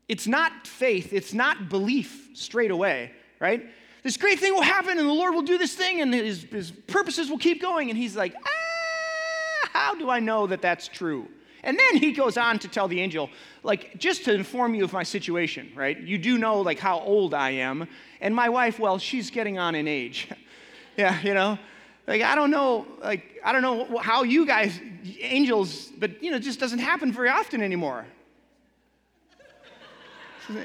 It's 0.08 0.28
not 0.28 0.68
faith. 0.68 1.14
It's 1.14 1.34
not 1.34 1.68
belief 1.68 2.30
straight 2.36 2.70
away, 2.70 3.12
right? 3.40 3.66
This 4.08 4.16
great 4.16 4.40
thing 4.40 4.54
will 4.54 4.62
happen 4.62 4.98
and 5.00 5.10
the 5.10 5.14
Lord 5.14 5.36
will 5.36 5.42
do 5.42 5.58
this 5.58 5.76
thing 5.76 6.00
and 6.00 6.14
his, 6.14 6.44
his 6.44 6.72
purposes 6.72 7.30
will 7.30 7.38
keep 7.38 7.62
going. 7.62 7.90
And 7.90 8.00
he's 8.00 8.16
like, 8.16 8.34
ah, 8.42 9.70
how 9.74 9.96
do 9.96 10.10
I 10.10 10.22
know 10.22 10.48
that 10.48 10.62
that's 10.62 10.88
true? 10.88 11.28
And 11.62 11.78
then 11.78 11.98
he 11.98 12.14
goes 12.14 12.38
on 12.38 12.58
to 12.60 12.70
tell 12.70 12.88
the 12.88 13.02
angel, 13.02 13.30
like, 13.64 13.98
just 13.98 14.24
to 14.24 14.34
inform 14.34 14.76
you 14.76 14.86
of 14.86 14.94
my 14.94 15.04
situation, 15.04 15.74
right? 15.76 16.00
You 16.00 16.18
do 16.18 16.38
know, 16.38 16.62
like, 16.62 16.80
how 16.80 17.02
old 17.02 17.34
I 17.34 17.50
am. 17.50 17.86
And 18.22 18.34
my 18.34 18.48
wife, 18.48 18.80
well, 18.80 18.98
she's 18.98 19.30
getting 19.30 19.58
on 19.58 19.76
in 19.76 19.90
age. 19.90 20.30
yeah, 20.96 21.22
you 21.22 21.34
know? 21.34 21.60
Like, 22.08 22.22
I 22.22 22.34
don't 22.36 22.50
know, 22.50 22.88
like, 23.04 23.42
I 23.44 23.52
don't 23.52 23.62
know 23.62 23.98
how 23.98 24.24
you 24.24 24.46
guys, 24.46 24.80
angels, 25.20 25.92
but, 25.98 26.24
you 26.24 26.32
know, 26.32 26.38
it 26.38 26.44
just 26.44 26.62
doesn't 26.62 26.80
happen 26.80 27.12
very 27.12 27.28
often 27.28 27.62
anymore. 27.62 28.06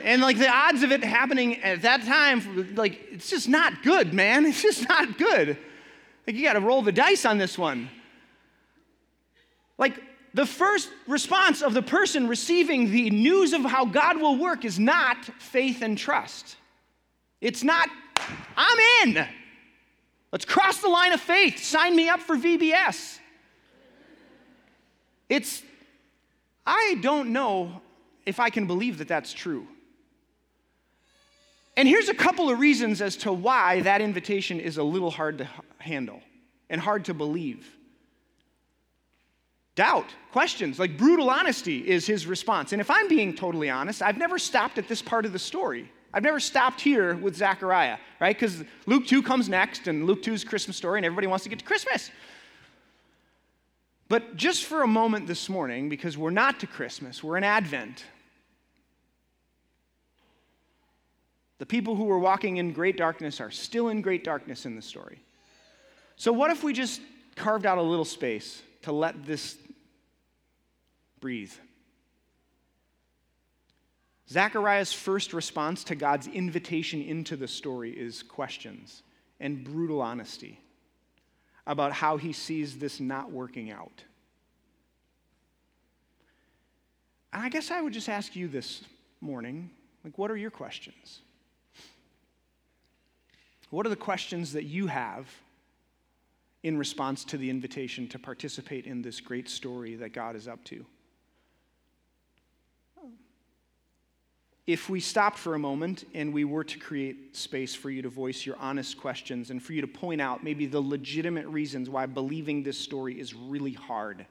And, 0.05 0.23
like, 0.23 0.39
the 0.39 0.49
odds 0.49 0.83
of 0.83 0.93
it 0.93 1.03
happening 1.03 1.61
at 1.63 1.83
that 1.83 2.05
time, 2.05 2.75
like, 2.75 3.01
it's 3.11 3.31
just 3.31 3.49
not 3.49 3.83
good, 3.83 4.13
man. 4.15 4.47
It's 4.53 4.63
just 4.63 4.89
not 4.89 5.19
good. 5.19 5.57
Like, 6.27 6.37
you 6.37 6.45
got 6.45 6.55
to 6.55 6.61
roll 6.61 6.83
the 6.83 6.93
dice 6.93 7.25
on 7.25 7.39
this 7.39 7.59
one. 7.59 7.89
Like, 9.79 10.01
the 10.35 10.47
first 10.47 10.89
response 11.07 11.63
of 11.63 11.75
the 11.75 11.83
person 11.83 12.27
receiving 12.27 12.91
the 12.91 13.11
news 13.11 13.53
of 13.53 13.63
how 13.63 13.85
God 13.85 14.21
will 14.21 14.37
work 14.37 14.65
is 14.65 14.79
not 14.79 15.25
faith 15.41 15.83
and 15.83 15.99
trust. 15.99 16.57
It's 17.41 17.63
not, 17.63 17.89
I'm 18.57 18.79
in. 19.09 19.27
Let's 20.31 20.45
cross 20.45 20.81
the 20.81 20.89
line 20.89 21.13
of 21.13 21.21
faith. 21.21 21.63
Sign 21.63 21.95
me 21.95 22.09
up 22.09 22.21
for 22.21 22.37
VBS. 22.37 23.19
It's, 25.29 25.63
I 26.65 26.97
don't 27.03 27.33
know 27.33 27.83
if 28.25 28.41
I 28.41 28.49
can 28.49 28.67
believe 28.67 28.99
that 28.99 29.09
that's 29.09 29.33
true. 29.33 29.67
And 31.77 31.89
here's 31.89 32.09
a 32.09 32.15
couple 32.15 32.51
of 32.51 32.59
reasons 32.59 33.01
as 33.01 33.17
to 33.19 33.33
why 33.33 33.81
that 33.81 34.01
invitation 34.01 34.61
is 34.61 34.77
a 34.77 34.83
little 34.83 35.11
hard 35.11 35.39
to 35.39 35.49
handle 35.79 36.21
and 36.69 36.81
hard 36.81 37.07
to 37.07 37.15
believe. 37.15 37.67
Doubt, 39.75 40.07
questions, 40.33 40.79
like 40.79 40.99
brutal 40.99 41.31
honesty 41.31 41.79
is 41.89 42.07
his 42.07 42.27
response. 42.27 42.73
And 42.73 42.81
if 42.81 42.91
I'm 42.91 43.09
being 43.09 43.35
totally 43.35 43.71
honest, 43.71 44.03
I've 44.03 44.19
never 44.19 44.39
stopped 44.39 44.77
at 44.77 44.87
this 44.87 45.01
part 45.01 45.25
of 45.25 45.33
the 45.33 45.39
story. 45.39 45.91
I've 46.13 46.23
never 46.23 46.41
stopped 46.41 46.81
here 46.81 47.17
with 47.17 47.35
Zechariah, 47.35 47.97
right? 48.21 48.39
Because 48.39 48.63
Luke 48.85 49.07
2 49.07 49.23
comes 49.23 49.49
next, 49.49 49.89
and 49.89 50.05
Luke 50.05 50.23
2 50.23 50.35
is 50.35 50.45
Christmas 50.45 50.77
story, 50.77 50.99
and 50.99 51.07
everybody 51.07 51.27
wants 51.27 51.45
to 51.45 51.49
get 51.49 51.59
to 51.61 51.65
Christmas. 51.65 52.11
But 54.09 54.37
just 54.37 54.65
for 54.65 54.83
a 54.83 54.87
moment 54.87 55.27
this 55.27 55.49
morning, 55.49 55.89
because 55.89 56.19
we're 56.19 56.29
not 56.29 56.61
to 56.61 56.67
Christmas, 56.67 57.25
we're 57.25 57.39
in 57.39 57.45
Advent. 57.45 58.05
The 61.63 61.67
people 61.67 61.95
who 61.95 62.07
were 62.07 62.19
walking 62.19 62.57
in 62.57 62.73
great 62.73 62.97
darkness 62.97 63.41
are 63.41 63.53
still 63.53 63.87
in 63.87 64.03
great 64.03 64.25
darkness 64.25 64.67
in 64.67 64.75
the 64.75 64.83
story. 64.83 65.23
So, 66.17 66.33
what 66.33 66.51
if 66.51 66.65
we 66.65 66.73
just 66.73 67.01
carved 67.37 67.67
out 67.67 67.79
a 67.79 67.83
little 67.83 68.05
space 68.05 68.61
to 68.83 68.91
let 68.91 69.25
this 69.25 69.57
breathe? 71.21 71.53
Zechariah's 74.29 74.93
first 74.93 75.33
response 75.33 75.85
to 75.85 75.95
God's 75.95 76.27
invitation 76.27 77.01
into 77.01 77.37
the 77.37 77.47
story 77.47 77.93
is 77.93 78.25
questions 78.25 79.05
and 79.39 79.63
brutal 79.63 80.03
honesty 80.03 80.59
about 81.65 81.93
how 81.93 82.17
he 82.17 82.33
sees 82.33 82.77
this 82.77 82.99
not 82.99 83.31
working 83.31 83.71
out. 83.71 84.03
And 87.33 87.41
I 87.41 87.49
guess 87.49 87.71
I 87.71 87.81
would 87.81 87.93
just 87.93 88.09
ask 88.09 88.35
you 88.35 88.49
this 88.49 88.83
morning 89.21 89.71
like, 90.03 90.19
what 90.19 90.29
are 90.29 90.37
your 90.37 90.51
questions? 90.51 91.21
What 93.73 93.87
are 93.87 93.89
the 93.89 93.97
questions 93.97 94.53
that 94.53 94.65
you 94.65 94.87
have 94.89 95.27
in 96.63 96.77
response 96.77 97.25
to 97.25 97.39
the 97.39 97.49
invitation 97.49 98.07
to 98.09 98.19
participate 98.19 98.85
in 98.85 99.01
this 99.01 99.19
great 99.19 99.49
story 99.49 99.95
that 99.95 100.13
God 100.13 100.37
is 100.37 100.47
up 100.47 100.63
to? 100.65 100.85
if 104.67 104.89
we 104.89 105.01
stopped 105.01 105.39
for 105.39 105.55
a 105.55 105.59
moment 105.59 106.05
and 106.15 106.33
we 106.33 106.45
were 106.45 106.63
to 106.63 106.79
create 106.79 107.37
space 107.37 107.75
for 107.75 107.91
you 107.91 108.03
to 108.03 108.09
voice 108.09 108.47
your 108.47 108.57
honest 108.59 108.97
questions 108.97 109.51
and 109.51 109.61
for 109.61 109.73
you 109.73 109.81
to 109.81 109.89
point 109.89 110.21
out 110.21 110.45
maybe 110.45 110.67
the 110.67 110.81
legitimate 110.81 111.47
reasons 111.47 111.91
why 111.91 112.07
believing 112.07 112.63
this 112.63 112.79
story 112.79 113.19
is 113.19 113.35
really 113.35 113.73
hard, 113.73 114.25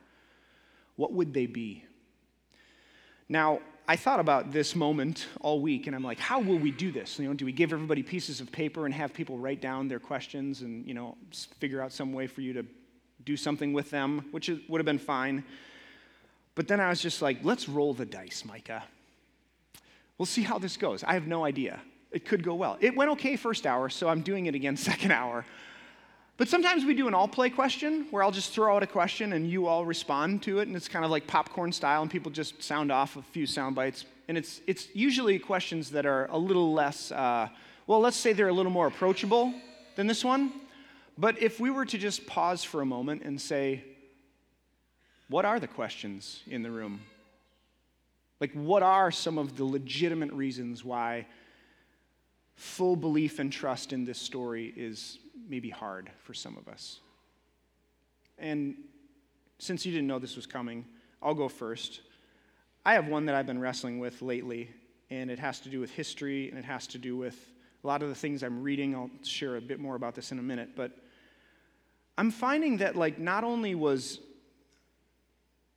what 0.95 1.11
would 1.11 1.33
they 1.33 1.47
be? 1.47 1.83
Now, 3.27 3.59
I 3.87 3.95
thought 3.95 4.19
about 4.19 4.51
this 4.51 4.75
moment 4.75 5.27
all 5.41 5.59
week, 5.59 5.87
and 5.87 5.95
I'm 5.95 6.03
like, 6.03 6.19
how 6.19 6.39
will 6.39 6.57
we 6.57 6.71
do 6.71 6.91
this? 6.91 7.19
You 7.19 7.27
know, 7.27 7.33
do 7.33 7.45
we 7.45 7.51
give 7.51 7.73
everybody 7.73 8.03
pieces 8.03 8.39
of 8.39 8.51
paper 8.51 8.85
and 8.85 8.93
have 8.93 9.13
people 9.13 9.37
write 9.37 9.61
down 9.61 9.87
their 9.87 9.99
questions 9.99 10.61
and 10.61 10.87
you 10.87 10.93
know 10.93 11.17
figure 11.59 11.81
out 11.81 11.91
some 11.91 12.13
way 12.13 12.27
for 12.27 12.41
you 12.41 12.53
to 12.53 12.65
do 13.25 13.35
something 13.35 13.73
with 13.73 13.89
them, 13.89 14.25
which 14.31 14.49
would 14.67 14.79
have 14.79 14.85
been 14.85 14.99
fine. 14.99 15.43
But 16.55 16.67
then 16.67 16.79
I 16.79 16.89
was 16.89 17.01
just 17.01 17.21
like, 17.21 17.39
let's 17.43 17.69
roll 17.69 17.93
the 17.93 18.05
dice, 18.05 18.43
Micah. 18.45 18.83
We'll 20.17 20.25
see 20.25 20.43
how 20.43 20.59
this 20.59 20.77
goes. 20.77 21.03
I 21.03 21.13
have 21.13 21.27
no 21.27 21.45
idea. 21.45 21.79
It 22.11 22.25
could 22.25 22.43
go 22.43 22.55
well. 22.55 22.77
It 22.81 22.95
went 22.95 23.11
okay 23.11 23.35
first 23.35 23.65
hour, 23.65 23.89
so 23.89 24.09
I'm 24.09 24.21
doing 24.21 24.45
it 24.45 24.55
again 24.55 24.77
second 24.91 25.11
hour. 25.11 25.45
But 26.41 26.49
sometimes 26.49 26.85
we 26.85 26.95
do 26.95 27.07
an 27.07 27.13
all 27.13 27.27
play 27.27 27.51
question 27.51 28.07
where 28.09 28.23
I'll 28.23 28.31
just 28.31 28.51
throw 28.51 28.75
out 28.75 28.81
a 28.81 28.87
question 28.87 29.33
and 29.33 29.47
you 29.47 29.67
all 29.67 29.85
respond 29.85 30.41
to 30.41 30.57
it, 30.57 30.67
and 30.67 30.75
it's 30.75 30.87
kind 30.87 31.05
of 31.05 31.11
like 31.11 31.27
popcorn 31.27 31.71
style, 31.71 32.01
and 32.01 32.09
people 32.09 32.31
just 32.31 32.63
sound 32.63 32.91
off 32.91 33.15
a 33.15 33.21
few 33.21 33.45
sound 33.45 33.75
bites. 33.75 34.05
And 34.27 34.35
it's, 34.35 34.59
it's 34.65 34.87
usually 34.95 35.37
questions 35.37 35.91
that 35.91 36.07
are 36.07 36.25
a 36.31 36.37
little 36.39 36.73
less, 36.73 37.11
uh, 37.11 37.47
well, 37.85 37.99
let's 37.99 38.17
say 38.17 38.33
they're 38.33 38.47
a 38.47 38.53
little 38.53 38.71
more 38.71 38.87
approachable 38.87 39.53
than 39.95 40.07
this 40.07 40.25
one. 40.25 40.51
But 41.15 41.39
if 41.39 41.59
we 41.59 41.69
were 41.69 41.85
to 41.85 41.97
just 41.99 42.25
pause 42.25 42.63
for 42.63 42.81
a 42.81 42.87
moment 42.87 43.21
and 43.21 43.39
say, 43.39 43.83
what 45.29 45.45
are 45.45 45.59
the 45.59 45.67
questions 45.67 46.41
in 46.47 46.63
the 46.63 46.71
room? 46.71 47.01
Like, 48.39 48.51
what 48.53 48.81
are 48.81 49.11
some 49.11 49.37
of 49.37 49.57
the 49.57 49.63
legitimate 49.63 50.31
reasons 50.33 50.83
why 50.83 51.27
full 52.55 52.95
belief 52.95 53.37
and 53.37 53.53
trust 53.53 53.93
in 53.93 54.05
this 54.05 54.17
story 54.17 54.73
is 54.75 55.19
maybe 55.47 55.69
hard 55.69 56.09
for 56.23 56.33
some 56.33 56.57
of 56.57 56.67
us? 56.67 56.99
And 58.37 58.75
since 59.59 59.85
you 59.85 59.91
didn't 59.91 60.07
know 60.07 60.19
this 60.19 60.35
was 60.35 60.47
coming, 60.47 60.85
I'll 61.21 61.35
go 61.35 61.47
first. 61.47 62.01
I 62.85 62.93
have 62.93 63.07
one 63.07 63.25
that 63.27 63.35
I've 63.35 63.45
been 63.45 63.59
wrestling 63.59 63.99
with 63.99 64.21
lately, 64.21 64.69
and 65.09 65.29
it 65.29 65.39
has 65.39 65.59
to 65.61 65.69
do 65.69 65.79
with 65.79 65.91
history 65.91 66.49
and 66.49 66.57
it 66.57 66.65
has 66.65 66.87
to 66.87 66.97
do 66.97 67.15
with 67.15 67.37
a 67.83 67.87
lot 67.87 68.01
of 68.01 68.09
the 68.09 68.15
things 68.15 68.43
I'm 68.43 68.63
reading. 68.63 68.95
I'll 68.95 69.11
share 69.23 69.57
a 69.57 69.61
bit 69.61 69.79
more 69.79 69.95
about 69.95 70.15
this 70.15 70.31
in 70.31 70.39
a 70.39 70.43
minute, 70.43 70.69
but 70.75 70.91
I'm 72.17 72.31
finding 72.31 72.77
that, 72.77 72.95
like, 72.95 73.19
not 73.19 73.43
only 73.43 73.75
was 73.75 74.19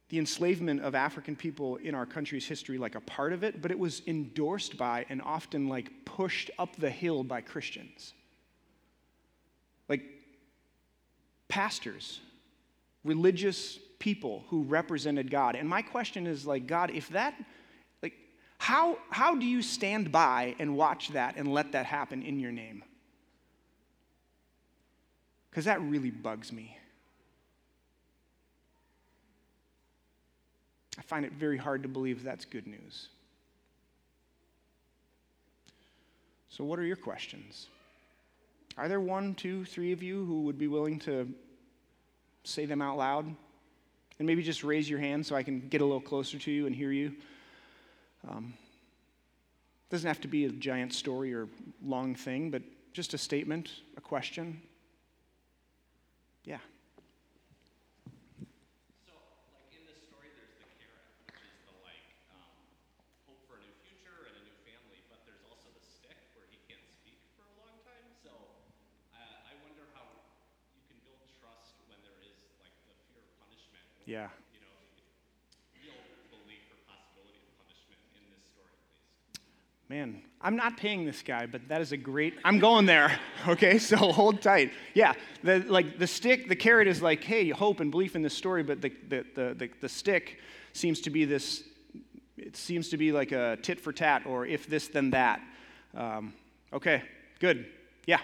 the 0.08 0.18
enslavement 0.18 0.80
of 0.80 0.94
African 0.94 1.34
people 1.34 1.76
in 1.76 1.94
our 1.94 2.06
country's 2.06 2.46
history 2.46 2.78
like 2.78 2.94
a 2.94 3.00
part 3.00 3.32
of 3.32 3.42
it, 3.42 3.60
but 3.62 3.70
it 3.70 3.78
was 3.78 4.02
endorsed 4.06 4.76
by 4.76 5.04
and 5.08 5.22
often 5.22 5.68
like 5.68 5.90
pushed 6.04 6.50
up 6.58 6.76
the 6.76 6.90
hill 6.90 7.24
by 7.24 7.40
Christians. 7.40 8.12
Like 9.88 10.02
pastors, 11.54 12.18
religious 13.04 13.78
people 14.00 14.42
who 14.48 14.64
represented 14.64 15.30
God. 15.30 15.54
And 15.54 15.68
my 15.68 15.82
question 15.82 16.26
is 16.26 16.44
like, 16.44 16.66
God, 16.66 16.90
if 16.90 17.10
that, 17.10 17.32
like, 18.02 18.14
How, 18.58 18.98
how 19.08 19.36
do 19.36 19.46
you 19.46 19.62
stand 19.62 20.10
by 20.10 20.56
and 20.58 20.76
watch 20.76 21.10
that 21.10 21.36
and 21.36 21.46
let 21.54 21.70
that 21.70 21.86
happen 21.86 22.22
in 22.22 22.40
your 22.40 22.50
name? 22.50 22.82
Because 25.48 25.66
that 25.66 25.80
really 25.80 26.10
bugs 26.10 26.50
me. 26.50 26.76
I 30.98 31.02
find 31.02 31.24
it 31.24 31.34
very 31.34 31.56
hard 31.56 31.84
to 31.84 31.88
believe 31.88 32.24
that's 32.24 32.44
good 32.44 32.66
news. 32.66 33.10
So, 36.48 36.64
what 36.64 36.80
are 36.80 36.84
your 36.84 36.96
questions? 36.96 37.68
Are 38.76 38.88
there 38.88 39.00
one, 39.00 39.36
two, 39.36 39.64
three 39.64 39.92
of 39.92 40.02
you 40.02 40.24
who 40.24 40.42
would 40.42 40.58
be 40.58 40.66
willing 40.66 40.98
to 41.00 41.32
say 42.44 42.66
them 42.66 42.80
out 42.80 42.96
loud? 42.96 43.26
And 44.18 44.26
maybe 44.26 44.42
just 44.42 44.62
raise 44.62 44.88
your 44.88 45.00
hand 45.00 45.26
so 45.26 45.34
I 45.34 45.42
can 45.42 45.68
get 45.68 45.80
a 45.80 45.84
little 45.84 46.00
closer 46.00 46.38
to 46.38 46.50
you 46.50 46.66
and 46.66 46.74
hear 46.74 46.92
you. 46.92 47.12
Um, 48.28 48.54
doesn't 49.90 50.06
have 50.06 50.20
to 50.20 50.28
be 50.28 50.44
a 50.44 50.50
giant 50.50 50.94
story 50.94 51.34
or 51.34 51.48
long 51.84 52.14
thing, 52.14 52.50
but 52.50 52.62
just 52.92 53.12
a 53.12 53.18
statement, 53.18 53.70
a 53.96 54.00
question. 54.00 54.60
Yeah. 56.44 56.58
Yeah. 74.06 74.28
Man, 79.88 80.22
I'm 80.40 80.56
not 80.56 80.76
paying 80.76 81.04
this 81.04 81.22
guy, 81.22 81.46
but 81.46 81.68
that 81.68 81.80
is 81.80 81.92
a 81.92 81.96
great. 81.96 82.34
I'm 82.44 82.58
going 82.58 82.86
there. 82.86 83.18
Okay, 83.46 83.76
so 83.76 83.98
hold 83.98 84.40
tight. 84.40 84.72
Yeah, 84.94 85.12
the 85.42 85.58
like 85.68 85.98
the 85.98 86.06
stick, 86.06 86.48
the 86.48 86.56
carrot 86.56 86.88
is 86.88 87.02
like, 87.02 87.22
hey, 87.22 87.50
hope 87.50 87.80
and 87.80 87.90
belief 87.90 88.16
in 88.16 88.22
this 88.22 88.32
story, 88.32 88.62
but 88.62 88.80
the 88.80 88.90
the 89.08 89.26
the, 89.34 89.54
the, 89.54 89.70
the 89.82 89.88
stick 89.88 90.40
seems 90.72 91.02
to 91.02 91.10
be 91.10 91.26
this. 91.26 91.62
It 92.38 92.56
seems 92.56 92.88
to 92.88 92.96
be 92.96 93.12
like 93.12 93.32
a 93.32 93.58
tit 93.60 93.78
for 93.78 93.92
tat, 93.92 94.24
or 94.24 94.46
if 94.46 94.66
this 94.66 94.88
then 94.88 95.10
that. 95.10 95.42
Um, 95.94 96.32
okay, 96.72 97.02
good. 97.38 97.66
Yeah. 98.06 98.20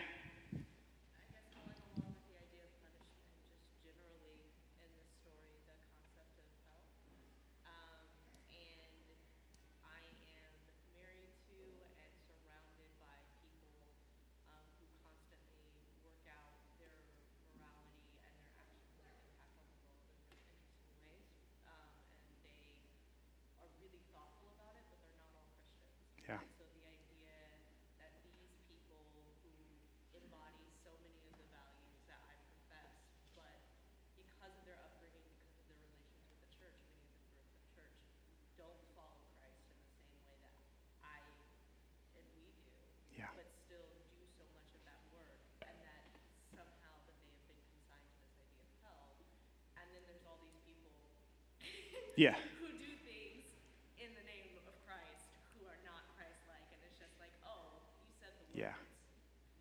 Yeah. 52.21 52.35
Who 52.61 52.67
do 52.67 52.93
things 53.09 53.49
in 53.97 54.13
the 54.13 54.27
name 54.29 54.53
of 54.69 54.77
Christ 54.85 55.25
who 55.57 55.65
are 55.65 55.81
not 55.87 56.05
Christ 56.19 56.37
like. 56.53 56.69
And 56.69 56.81
it's 56.85 57.01
just 57.01 57.17
like, 57.19 57.33
oh, 57.49 57.81
you 58.05 58.13
said 58.21 58.29
the 58.37 58.45
words. 58.45 58.61
Yeah. 58.61 58.77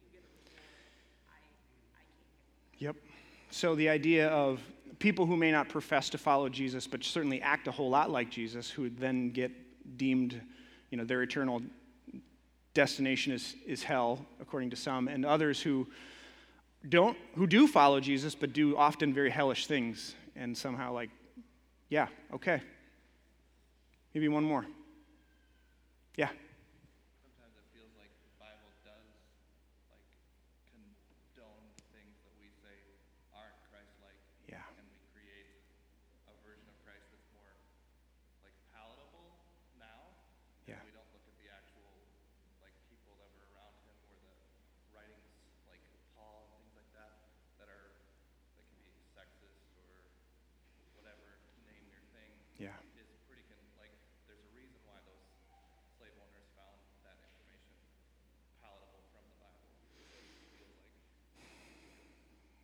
You 0.04 0.12
get 0.12 0.28
the 0.44 0.52
I, 1.32 1.40
I 1.96 2.04
Yep. 2.80 2.98
So 3.50 3.76
the 3.76 3.88
idea 3.88 4.28
of 4.28 4.60
people 5.00 5.26
who 5.26 5.38
may 5.38 5.54
not 5.54 5.70
profess 5.70 6.10
to 6.10 6.18
follow 6.18 6.50
Jesus, 6.50 6.86
but 6.86 7.02
certainly 7.02 7.42
act 7.42 7.70
a 7.70 7.72
whole 7.72 7.90
lot 7.90 8.12
like 8.12 8.30
Jesus, 8.30 8.70
who 8.70 8.82
would 8.82 9.00
then 9.00 9.30
get 9.30 9.54
deemed, 9.98 10.42
you 10.90 10.98
know, 10.98 11.06
their 11.06 11.22
eternal 11.22 11.62
destination 12.74 13.32
is, 13.32 13.56
is 13.66 13.84
hell, 13.84 14.26
according 14.42 14.70
to 14.72 14.76
some, 14.76 15.08
and 15.08 15.26
others 15.26 15.62
who 15.62 15.88
don't, 16.90 17.16
who 17.36 17.48
do 17.48 17.68
follow 17.68 18.02
Jesus, 18.02 18.36
but 18.36 18.52
do 18.52 18.76
often 18.76 19.14
very 19.14 19.30
hellish 19.30 19.66
things, 19.66 20.14
and 20.36 20.58
somehow 20.58 20.92
like 20.92 21.10
yeah, 21.90 22.08
okay. 22.34 22.62
Maybe 24.14 24.28
one 24.28 24.44
more. 24.44 24.66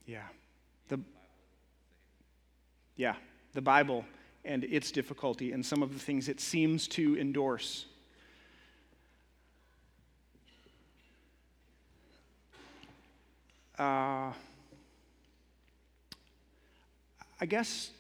Yeah. 0.06 0.22
The, 0.88 1.00
yeah, 2.96 3.16
the 3.54 3.62
Bible 3.62 4.06
and 4.44 4.64
its 4.64 4.92
difficulty 4.92 5.52
and 5.52 5.66
some 5.66 5.82
of 5.82 5.94
the 5.94 6.00
things 6.00 6.30
it 6.30 6.40
seems 6.40 6.88
to 6.88 7.18
endorse. 7.20 7.86
Uh, 13.78 14.32
I 17.42 17.46
guess 17.46 17.92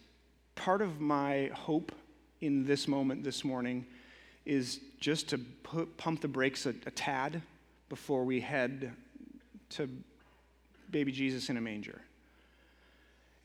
part 0.55 0.81
of 0.81 1.01
my 1.01 1.49
hope 1.53 1.91
in 2.39 2.65
this 2.65 2.87
moment 2.87 3.23
this 3.23 3.43
morning 3.43 3.85
is 4.45 4.79
just 4.99 5.27
to 5.29 5.37
put, 5.37 5.97
pump 5.97 6.21
the 6.21 6.27
brakes 6.27 6.65
a, 6.65 6.69
a 6.85 6.91
tad 6.91 7.41
before 7.89 8.23
we 8.23 8.39
head 8.39 8.93
to 9.71 9.89
baby 10.91 11.11
Jesus 11.11 11.49
in 11.49 11.57
a 11.57 11.61
manger. 11.61 12.01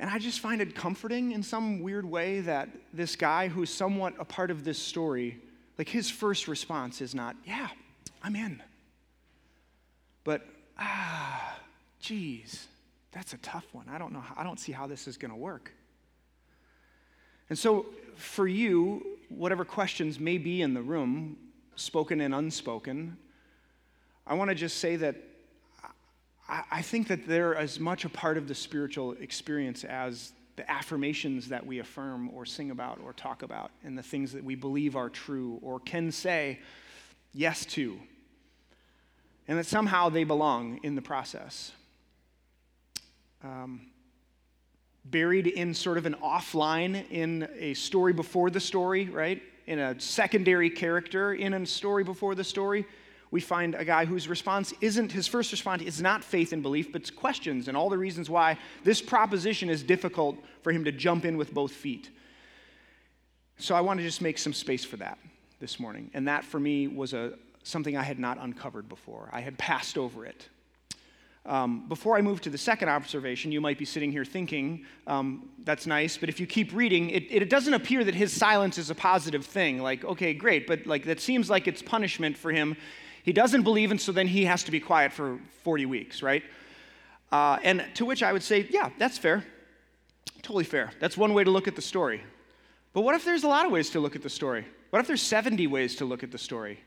And 0.00 0.08
I 0.08 0.18
just 0.18 0.40
find 0.40 0.62
it 0.62 0.74
comforting 0.74 1.32
in 1.32 1.42
some 1.42 1.80
weird 1.82 2.06
way 2.06 2.40
that 2.40 2.70
this 2.94 3.16
guy 3.16 3.48
who's 3.48 3.68
somewhat 3.68 4.14
a 4.18 4.24
part 4.24 4.50
of 4.50 4.64
this 4.64 4.78
story, 4.78 5.38
like 5.76 5.90
his 5.90 6.08
first 6.08 6.48
response 6.48 7.02
is 7.02 7.14
not, 7.14 7.36
yeah, 7.44 7.68
I'm 8.22 8.34
in. 8.34 8.62
But, 10.24 10.46
ah, 10.78 11.58
geez, 12.00 12.66
that's 13.12 13.34
a 13.34 13.36
tough 13.38 13.66
one. 13.72 13.90
I 13.90 13.98
don't 13.98 14.14
know, 14.14 14.20
how, 14.20 14.34
I 14.38 14.42
don't 14.42 14.58
see 14.58 14.72
how 14.72 14.86
this 14.86 15.06
is 15.06 15.18
going 15.18 15.32
to 15.32 15.36
work. 15.36 15.70
And 17.50 17.58
so, 17.58 17.84
for 18.16 18.48
you, 18.48 19.18
whatever 19.28 19.66
questions 19.66 20.18
may 20.18 20.38
be 20.38 20.62
in 20.62 20.72
the 20.72 20.80
room, 20.80 21.36
spoken 21.76 22.22
and 22.22 22.34
unspoken, 22.34 23.18
I 24.26 24.32
want 24.32 24.48
to 24.48 24.54
just 24.54 24.78
say 24.78 24.96
that 24.96 25.16
I 26.50 26.82
think 26.82 27.06
that 27.08 27.28
they're 27.28 27.54
as 27.54 27.78
much 27.78 28.04
a 28.04 28.08
part 28.08 28.36
of 28.36 28.48
the 28.48 28.54
spiritual 28.56 29.12
experience 29.12 29.84
as 29.84 30.32
the 30.56 30.68
affirmations 30.68 31.48
that 31.48 31.64
we 31.64 31.78
affirm 31.78 32.28
or 32.34 32.44
sing 32.44 32.72
about 32.72 32.98
or 33.04 33.12
talk 33.12 33.42
about 33.42 33.70
and 33.84 33.96
the 33.96 34.02
things 34.02 34.32
that 34.32 34.42
we 34.42 34.56
believe 34.56 34.96
are 34.96 35.08
true 35.08 35.60
or 35.62 35.78
can 35.78 36.10
say 36.10 36.58
yes 37.32 37.64
to. 37.66 37.98
And 39.46 39.58
that 39.58 39.66
somehow 39.66 40.08
they 40.08 40.24
belong 40.24 40.80
in 40.82 40.96
the 40.96 41.02
process. 41.02 41.70
Um, 43.44 43.86
buried 45.04 45.46
in 45.46 45.72
sort 45.72 45.98
of 45.98 46.04
an 46.04 46.16
offline 46.22 47.08
in 47.10 47.48
a 47.56 47.74
story 47.74 48.12
before 48.12 48.50
the 48.50 48.60
story, 48.60 49.08
right? 49.08 49.40
In 49.66 49.78
a 49.78 49.98
secondary 50.00 50.68
character 50.68 51.32
in 51.32 51.54
a 51.54 51.64
story 51.64 52.02
before 52.02 52.34
the 52.34 52.44
story 52.44 52.86
we 53.30 53.40
find 53.40 53.74
a 53.74 53.84
guy 53.84 54.04
whose 54.04 54.28
response 54.28 54.74
isn't, 54.80 55.12
his 55.12 55.28
first 55.28 55.52
response 55.52 55.82
is 55.82 56.00
not 56.00 56.24
faith 56.24 56.52
and 56.52 56.62
belief, 56.62 56.92
but 56.92 57.14
questions 57.14 57.68
and 57.68 57.76
all 57.76 57.88
the 57.88 57.98
reasons 57.98 58.28
why 58.28 58.58
this 58.82 59.00
proposition 59.00 59.70
is 59.70 59.82
difficult 59.82 60.36
for 60.62 60.72
him 60.72 60.84
to 60.84 60.92
jump 60.92 61.24
in 61.24 61.36
with 61.36 61.54
both 61.54 61.72
feet. 61.72 62.10
So 63.58 63.74
I 63.74 63.82
want 63.82 63.98
to 64.00 64.04
just 64.04 64.20
make 64.20 64.38
some 64.38 64.52
space 64.52 64.84
for 64.84 64.96
that. 64.96 65.18
this 65.60 65.78
morning. 65.78 66.10
And 66.14 66.26
that 66.26 66.42
for 66.42 66.58
me 66.58 66.88
was 66.88 67.12
a, 67.12 67.34
something 67.62 67.96
I 67.96 68.02
had 68.02 68.18
not 68.18 68.38
uncovered 68.40 68.88
before. 68.88 69.28
I 69.30 69.40
had 69.40 69.58
passed 69.58 69.98
over 69.98 70.24
it. 70.24 70.48
Um, 71.46 71.88
before 71.88 72.18
I 72.18 72.20
move 72.20 72.40
to 72.42 72.50
the 72.50 72.58
second 72.58 72.88
observation, 72.88 73.50
you 73.50 73.60
might 73.60 73.78
be 73.78 73.84
sitting 73.84 74.12
here 74.12 74.24
thinking, 74.24 74.84
um, 75.06 75.48
that's 75.64 75.86
nice, 75.86 76.18
but 76.18 76.28
if 76.28 76.38
you 76.38 76.46
keep 76.46 76.74
reading, 76.74 77.10
it, 77.10 77.24
it, 77.30 77.48
doesn't 77.48 77.72
appear 77.72 78.04
that 78.04 78.14
his 78.14 78.30
silence 78.32 78.76
is 78.76 78.90
a 78.90 78.94
positive 78.94 79.46
thing. 79.46 79.80
Like, 79.80 80.04
okay, 80.04 80.34
great, 80.34 80.66
but 80.66 80.86
like 80.86 81.04
that 81.04 81.18
seems 81.18 81.48
like 81.48 81.66
it's 81.66 81.80
punishment 81.80 82.36
for 82.36 82.52
him. 82.52 82.76
He 83.22 83.32
doesn't 83.32 83.62
believe, 83.62 83.90
and 83.90 84.00
so 84.00 84.12
then 84.12 84.26
he 84.26 84.44
has 84.44 84.64
to 84.64 84.70
be 84.70 84.80
quiet 84.80 85.12
for 85.12 85.38
40 85.62 85.86
weeks, 85.86 86.22
right? 86.22 86.42
Uh, 87.30 87.58
and 87.62 87.84
to 87.94 88.04
which 88.04 88.22
I 88.22 88.32
would 88.32 88.42
say, 88.42 88.66
yeah, 88.70 88.90
that's 88.98 89.18
fair. 89.18 89.44
Totally 90.42 90.64
fair. 90.64 90.92
That's 91.00 91.16
one 91.16 91.34
way 91.34 91.44
to 91.44 91.50
look 91.50 91.68
at 91.68 91.76
the 91.76 91.82
story. 91.82 92.22
But 92.92 93.02
what 93.02 93.14
if 93.14 93.24
there's 93.24 93.44
a 93.44 93.48
lot 93.48 93.66
of 93.66 93.72
ways 93.72 93.90
to 93.90 94.00
look 94.00 94.16
at 94.16 94.22
the 94.22 94.30
story? 94.30 94.66
What 94.90 95.00
if 95.00 95.06
there's 95.06 95.22
70 95.22 95.66
ways 95.66 95.96
to 95.96 96.04
look 96.04 96.22
at 96.22 96.32
the 96.32 96.38
story? 96.38 96.80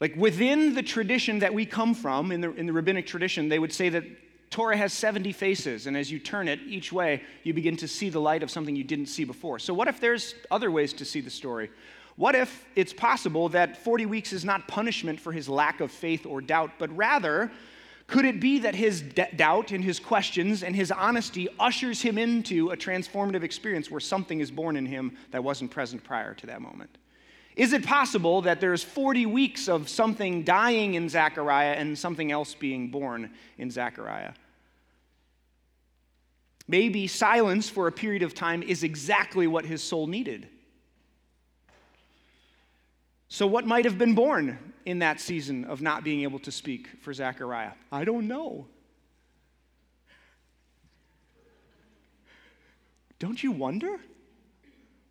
Like 0.00 0.14
within 0.14 0.74
the 0.74 0.82
tradition 0.82 1.40
that 1.40 1.52
we 1.52 1.66
come 1.66 1.94
from, 1.94 2.30
in 2.30 2.40
the, 2.40 2.54
in 2.54 2.66
the 2.66 2.72
rabbinic 2.72 3.06
tradition, 3.06 3.48
they 3.48 3.58
would 3.58 3.72
say 3.72 3.88
that 3.88 4.04
Torah 4.50 4.76
has 4.76 4.92
70 4.92 5.32
faces, 5.32 5.86
and 5.86 5.96
as 5.96 6.10
you 6.10 6.18
turn 6.18 6.48
it 6.48 6.60
each 6.66 6.92
way, 6.92 7.22
you 7.42 7.52
begin 7.52 7.76
to 7.78 7.88
see 7.88 8.08
the 8.08 8.20
light 8.20 8.42
of 8.42 8.50
something 8.50 8.74
you 8.74 8.84
didn't 8.84 9.06
see 9.06 9.24
before. 9.24 9.58
So, 9.58 9.74
what 9.74 9.88
if 9.88 10.00
there's 10.00 10.34
other 10.50 10.70
ways 10.70 10.92
to 10.94 11.04
see 11.04 11.20
the 11.20 11.30
story? 11.30 11.70
What 12.18 12.34
if 12.34 12.66
it's 12.74 12.92
possible 12.92 13.48
that 13.50 13.76
40 13.84 14.06
weeks 14.06 14.32
is 14.32 14.44
not 14.44 14.66
punishment 14.66 15.20
for 15.20 15.30
his 15.30 15.48
lack 15.48 15.80
of 15.80 15.92
faith 15.92 16.26
or 16.26 16.40
doubt, 16.40 16.72
but 16.76 16.94
rather, 16.96 17.48
could 18.08 18.24
it 18.24 18.40
be 18.40 18.58
that 18.58 18.74
his 18.74 19.02
doubt 19.36 19.70
and 19.70 19.84
his 19.84 20.00
questions 20.00 20.64
and 20.64 20.74
his 20.74 20.90
honesty 20.90 21.48
ushers 21.60 22.02
him 22.02 22.18
into 22.18 22.70
a 22.70 22.76
transformative 22.76 23.44
experience 23.44 23.88
where 23.88 24.00
something 24.00 24.40
is 24.40 24.50
born 24.50 24.74
in 24.74 24.84
him 24.84 25.16
that 25.30 25.44
wasn't 25.44 25.70
present 25.70 26.02
prior 26.02 26.34
to 26.34 26.46
that 26.46 26.60
moment? 26.60 26.98
Is 27.54 27.72
it 27.72 27.86
possible 27.86 28.42
that 28.42 28.60
there's 28.60 28.82
40 28.82 29.26
weeks 29.26 29.68
of 29.68 29.88
something 29.88 30.42
dying 30.42 30.94
in 30.94 31.08
Zechariah 31.08 31.74
and 31.74 31.96
something 31.96 32.32
else 32.32 32.52
being 32.52 32.90
born 32.90 33.30
in 33.58 33.70
Zechariah? 33.70 34.32
Maybe 36.66 37.06
silence 37.06 37.68
for 37.68 37.86
a 37.86 37.92
period 37.92 38.24
of 38.24 38.34
time 38.34 38.64
is 38.64 38.82
exactly 38.82 39.46
what 39.46 39.64
his 39.64 39.84
soul 39.84 40.08
needed. 40.08 40.48
So, 43.28 43.46
what 43.46 43.66
might 43.66 43.84
have 43.84 43.98
been 43.98 44.14
born 44.14 44.58
in 44.86 45.00
that 45.00 45.20
season 45.20 45.66
of 45.66 45.82
not 45.82 46.02
being 46.02 46.22
able 46.22 46.38
to 46.40 46.50
speak 46.50 46.88
for 47.02 47.12
Zechariah? 47.12 47.72
I 47.92 48.04
don't 48.04 48.26
know. 48.26 48.66
Don't 53.18 53.42
you 53.42 53.52
wonder 53.52 53.98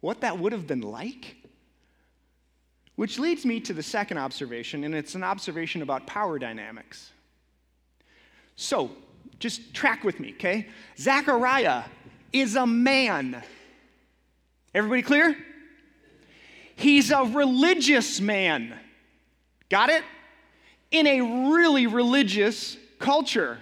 what 0.02 0.22
that 0.22 0.40
would 0.40 0.52
have 0.52 0.66
been 0.66 0.82
like? 0.82 1.36
Which 2.96 3.20
leads 3.20 3.46
me 3.46 3.60
to 3.60 3.74
the 3.74 3.84
second 3.84 4.18
observation, 4.18 4.84
and 4.84 4.96
it's 4.96 5.14
an 5.14 5.24
observation 5.24 5.84
about 5.84 6.08
power 6.08 6.40
dynamics. 6.40 7.12
So, 8.56 8.90
just 9.38 9.76
track 9.76 10.04
with 10.04 10.20
me, 10.20 10.34
okay? 10.34 10.68
Zechariah 10.98 11.84
is 12.34 12.56
a 12.56 12.66
man. 12.66 13.44
Everybody 14.74 15.04
clear? 15.04 15.38
He's 16.78 17.10
a 17.10 17.24
religious 17.24 18.22
man. 18.22 18.80
Got 19.68 19.90
it? 19.90 20.04
In 20.92 21.08
a 21.08 21.52
really 21.52 21.88
religious 21.88 22.78
culture. 23.00 23.58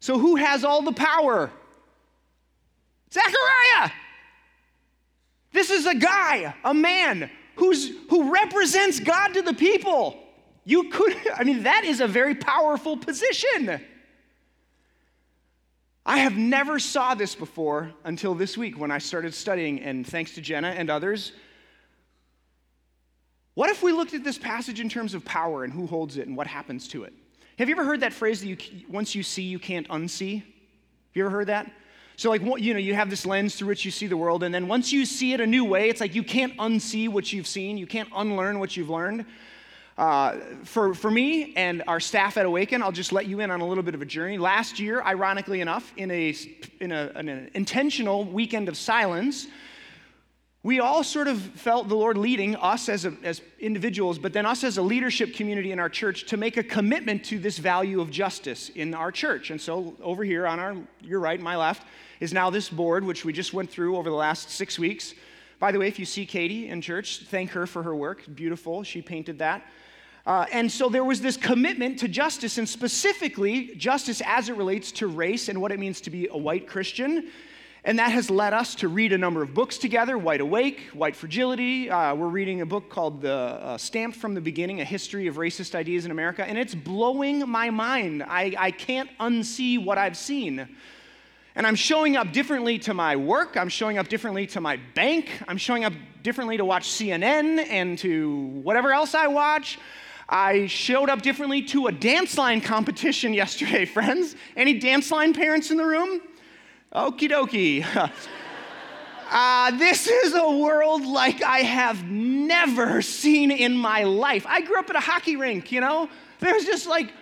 So, 0.00 0.18
who 0.18 0.34
has 0.34 0.64
all 0.64 0.82
the 0.82 0.92
power? 0.92 1.52
Zechariah! 3.12 3.92
This 5.52 5.70
is 5.70 5.86
a 5.86 5.94
guy, 5.94 6.52
a 6.64 6.74
man 6.74 7.30
who's, 7.54 7.92
who 8.08 8.32
represents 8.32 8.98
God 8.98 9.34
to 9.34 9.42
the 9.42 9.54
people. 9.54 10.18
You 10.64 10.90
could, 10.90 11.16
I 11.36 11.44
mean, 11.44 11.62
that 11.62 11.84
is 11.84 12.00
a 12.00 12.08
very 12.08 12.34
powerful 12.34 12.96
position. 12.96 13.80
I 16.04 16.18
have 16.18 16.36
never 16.36 16.80
saw 16.80 17.14
this 17.14 17.36
before 17.36 17.92
until 18.02 18.34
this 18.34 18.58
week 18.58 18.76
when 18.76 18.90
I 18.90 18.98
started 18.98 19.32
studying, 19.32 19.80
and 19.80 20.04
thanks 20.04 20.34
to 20.34 20.40
Jenna 20.40 20.70
and 20.70 20.90
others. 20.90 21.32
What 23.54 23.70
if 23.70 23.82
we 23.82 23.92
looked 23.92 24.14
at 24.14 24.24
this 24.24 24.38
passage 24.38 24.80
in 24.80 24.88
terms 24.88 25.14
of 25.14 25.24
power 25.24 25.64
and 25.64 25.72
who 25.72 25.86
holds 25.86 26.16
it 26.16 26.28
and 26.28 26.36
what 26.36 26.46
happens 26.46 26.86
to 26.88 27.04
it? 27.04 27.12
Have 27.58 27.68
you 27.68 27.74
ever 27.74 27.84
heard 27.84 28.00
that 28.00 28.12
phrase 28.12 28.40
that 28.40 28.46
you, 28.46 28.56
once 28.88 29.14
you 29.14 29.22
see, 29.22 29.42
you 29.42 29.58
can't 29.58 29.88
unsee? 29.88 30.36
Have 30.36 30.44
you 31.14 31.24
ever 31.24 31.30
heard 31.30 31.48
that? 31.48 31.70
So, 32.16 32.30
like, 32.30 32.42
you 32.42 32.74
know, 32.74 32.78
you 32.78 32.94
have 32.94 33.10
this 33.10 33.24
lens 33.26 33.56
through 33.56 33.68
which 33.68 33.84
you 33.84 33.90
see 33.90 34.06
the 34.06 34.16
world, 34.16 34.42
and 34.42 34.54
then 34.54 34.68
once 34.68 34.92
you 34.92 35.06
see 35.06 35.32
it 35.32 35.40
a 35.40 35.46
new 35.46 35.64
way, 35.64 35.88
it's 35.88 36.00
like 36.00 36.14
you 36.14 36.22
can't 36.22 36.56
unsee 36.58 37.08
what 37.08 37.32
you've 37.32 37.46
seen, 37.46 37.78
you 37.78 37.86
can't 37.86 38.08
unlearn 38.14 38.58
what 38.60 38.76
you've 38.76 38.90
learned. 38.90 39.24
Uh, 39.96 40.36
for, 40.64 40.94
for 40.94 41.10
me 41.10 41.54
and 41.56 41.82
our 41.86 41.98
staff 41.98 42.36
at 42.36 42.46
Awaken, 42.46 42.82
I'll 42.82 42.92
just 42.92 43.12
let 43.12 43.26
you 43.26 43.40
in 43.40 43.50
on 43.50 43.60
a 43.60 43.66
little 43.66 43.82
bit 43.82 43.94
of 43.94 44.02
a 44.02 44.06
journey. 44.06 44.38
Last 44.38 44.78
year, 44.78 45.02
ironically 45.02 45.60
enough, 45.60 45.92
in, 45.96 46.10
a, 46.10 46.34
in 46.80 46.92
a, 46.92 47.10
an 47.14 47.50
intentional 47.54 48.24
weekend 48.24 48.68
of 48.68 48.76
silence, 48.76 49.46
we 50.62 50.78
all 50.78 51.02
sort 51.02 51.26
of 51.26 51.40
felt 51.40 51.88
the 51.88 51.96
Lord 51.96 52.18
leading 52.18 52.54
us 52.56 52.90
as, 52.90 53.06
a, 53.06 53.16
as 53.22 53.40
individuals, 53.58 54.18
but 54.18 54.34
then 54.34 54.44
us 54.44 54.62
as 54.62 54.76
a 54.76 54.82
leadership 54.82 55.34
community 55.34 55.72
in 55.72 55.78
our 55.78 55.88
church 55.88 56.26
to 56.26 56.36
make 56.36 56.58
a 56.58 56.62
commitment 56.62 57.24
to 57.26 57.38
this 57.38 57.56
value 57.56 58.00
of 58.00 58.10
justice 58.10 58.68
in 58.74 58.92
our 58.92 59.10
church. 59.10 59.50
And 59.50 59.58
so 59.58 59.96
over 60.02 60.22
here 60.22 60.46
on 60.46 60.60
our 60.60 60.76
your 61.00 61.20
right, 61.20 61.40
my 61.40 61.56
left, 61.56 61.86
is 62.20 62.34
now 62.34 62.50
this 62.50 62.68
board, 62.68 63.04
which 63.04 63.24
we 63.24 63.32
just 63.32 63.54
went 63.54 63.70
through 63.70 63.96
over 63.96 64.10
the 64.10 64.16
last 64.16 64.50
six 64.50 64.78
weeks. 64.78 65.14
By 65.58 65.72
the 65.72 65.78
way, 65.78 65.88
if 65.88 65.98
you 65.98 66.04
see 66.04 66.26
Katie 66.26 66.68
in 66.68 66.82
church, 66.82 67.22
thank 67.28 67.50
her 67.52 67.66
for 67.66 67.82
her 67.82 67.94
work. 67.94 68.22
Beautiful. 68.34 68.82
She 68.82 69.00
painted 69.00 69.38
that. 69.38 69.66
Uh, 70.26 70.44
and 70.52 70.70
so 70.70 70.90
there 70.90 71.04
was 71.04 71.22
this 71.22 71.38
commitment 71.38 71.98
to 72.00 72.08
justice, 72.08 72.58
and 72.58 72.68
specifically 72.68 73.74
justice 73.76 74.20
as 74.26 74.50
it 74.50 74.56
relates 74.56 74.92
to 74.92 75.06
race 75.06 75.48
and 75.48 75.58
what 75.58 75.72
it 75.72 75.78
means 75.78 76.02
to 76.02 76.10
be 76.10 76.28
a 76.28 76.36
white 76.36 76.68
Christian. 76.68 77.30
And 77.82 77.98
that 77.98 78.12
has 78.12 78.28
led 78.30 78.52
us 78.52 78.74
to 78.76 78.88
read 78.88 79.12
a 79.14 79.18
number 79.18 79.42
of 79.42 79.54
books 79.54 79.78
together 79.78 80.18
White 80.18 80.42
Awake, 80.42 80.80
White 80.92 81.16
Fragility. 81.16 81.88
Uh, 81.88 82.14
we're 82.14 82.28
reading 82.28 82.60
a 82.60 82.66
book 82.66 82.90
called 82.90 83.22
the 83.22 83.32
uh, 83.32 83.78
Stamped 83.78 84.18
from 84.18 84.34
the 84.34 84.40
Beginning 84.40 84.82
A 84.82 84.84
History 84.84 85.26
of 85.28 85.36
Racist 85.36 85.74
Ideas 85.74 86.04
in 86.04 86.10
America, 86.10 86.44
and 86.44 86.58
it's 86.58 86.74
blowing 86.74 87.48
my 87.48 87.70
mind. 87.70 88.22
I, 88.22 88.54
I 88.58 88.70
can't 88.70 89.08
unsee 89.18 89.82
what 89.82 89.96
I've 89.96 90.16
seen. 90.16 90.68
And 91.54 91.66
I'm 91.66 91.74
showing 91.74 92.18
up 92.18 92.32
differently 92.32 92.78
to 92.80 92.92
my 92.92 93.16
work. 93.16 93.56
I'm 93.56 93.70
showing 93.70 93.96
up 93.96 94.08
differently 94.08 94.46
to 94.48 94.60
my 94.60 94.78
bank. 94.94 95.30
I'm 95.48 95.56
showing 95.56 95.84
up 95.84 95.94
differently 96.22 96.58
to 96.58 96.66
watch 96.66 96.86
CNN 96.86 97.66
and 97.66 97.96
to 97.98 98.46
whatever 98.62 98.92
else 98.92 99.14
I 99.14 99.28
watch. 99.28 99.78
I 100.28 100.66
showed 100.66 101.08
up 101.08 101.22
differently 101.22 101.62
to 101.62 101.86
a 101.86 101.92
dance 101.92 102.36
line 102.36 102.60
competition 102.60 103.32
yesterday, 103.42 103.86
friends. 103.86 104.36
Any 104.54 104.78
dance 104.78 105.10
line 105.10 105.32
parents 105.32 105.70
in 105.70 105.78
the 105.78 105.86
room? 105.86 106.20
Okie 106.94 107.30
dokie. 107.30 108.10
Uh, 109.32 109.70
this 109.78 110.08
is 110.08 110.34
a 110.34 110.50
world 110.50 111.06
like 111.06 111.40
I 111.40 111.58
have 111.58 112.02
never 112.02 113.00
seen 113.00 113.52
in 113.52 113.76
my 113.76 114.02
life. 114.02 114.44
I 114.48 114.60
grew 114.60 114.76
up 114.76 114.90
at 114.90 114.96
a 114.96 115.00
hockey 115.00 115.36
rink, 115.36 115.70
you 115.70 115.80
know? 115.80 116.08
There's 116.40 116.64
just 116.64 116.88
like 116.88 117.12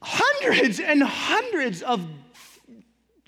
hundreds 0.00 0.80
and 0.80 1.02
hundreds 1.02 1.82
of 1.82 2.06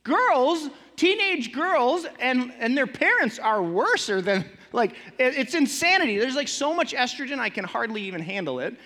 girls, 0.03 0.71
teenage 0.97 1.53
girls, 1.53 2.07
and, 2.21 2.55
and 2.59 2.75
their 2.75 2.87
parents 2.87 3.39
are 3.39 3.63
worser 3.63 4.23
than, 4.23 4.47
like, 4.73 4.95
it's 5.19 5.55
insanity. 5.55 6.17
There's 6.17 6.37
like 6.37 6.49
so 6.49 6.75
much 6.75 6.95
estrogen, 6.95 7.39
I 7.39 7.51
can 7.51 7.65
hardly 7.65 8.01
even 8.05 8.23
handle 8.23 8.61
it. 8.61 8.77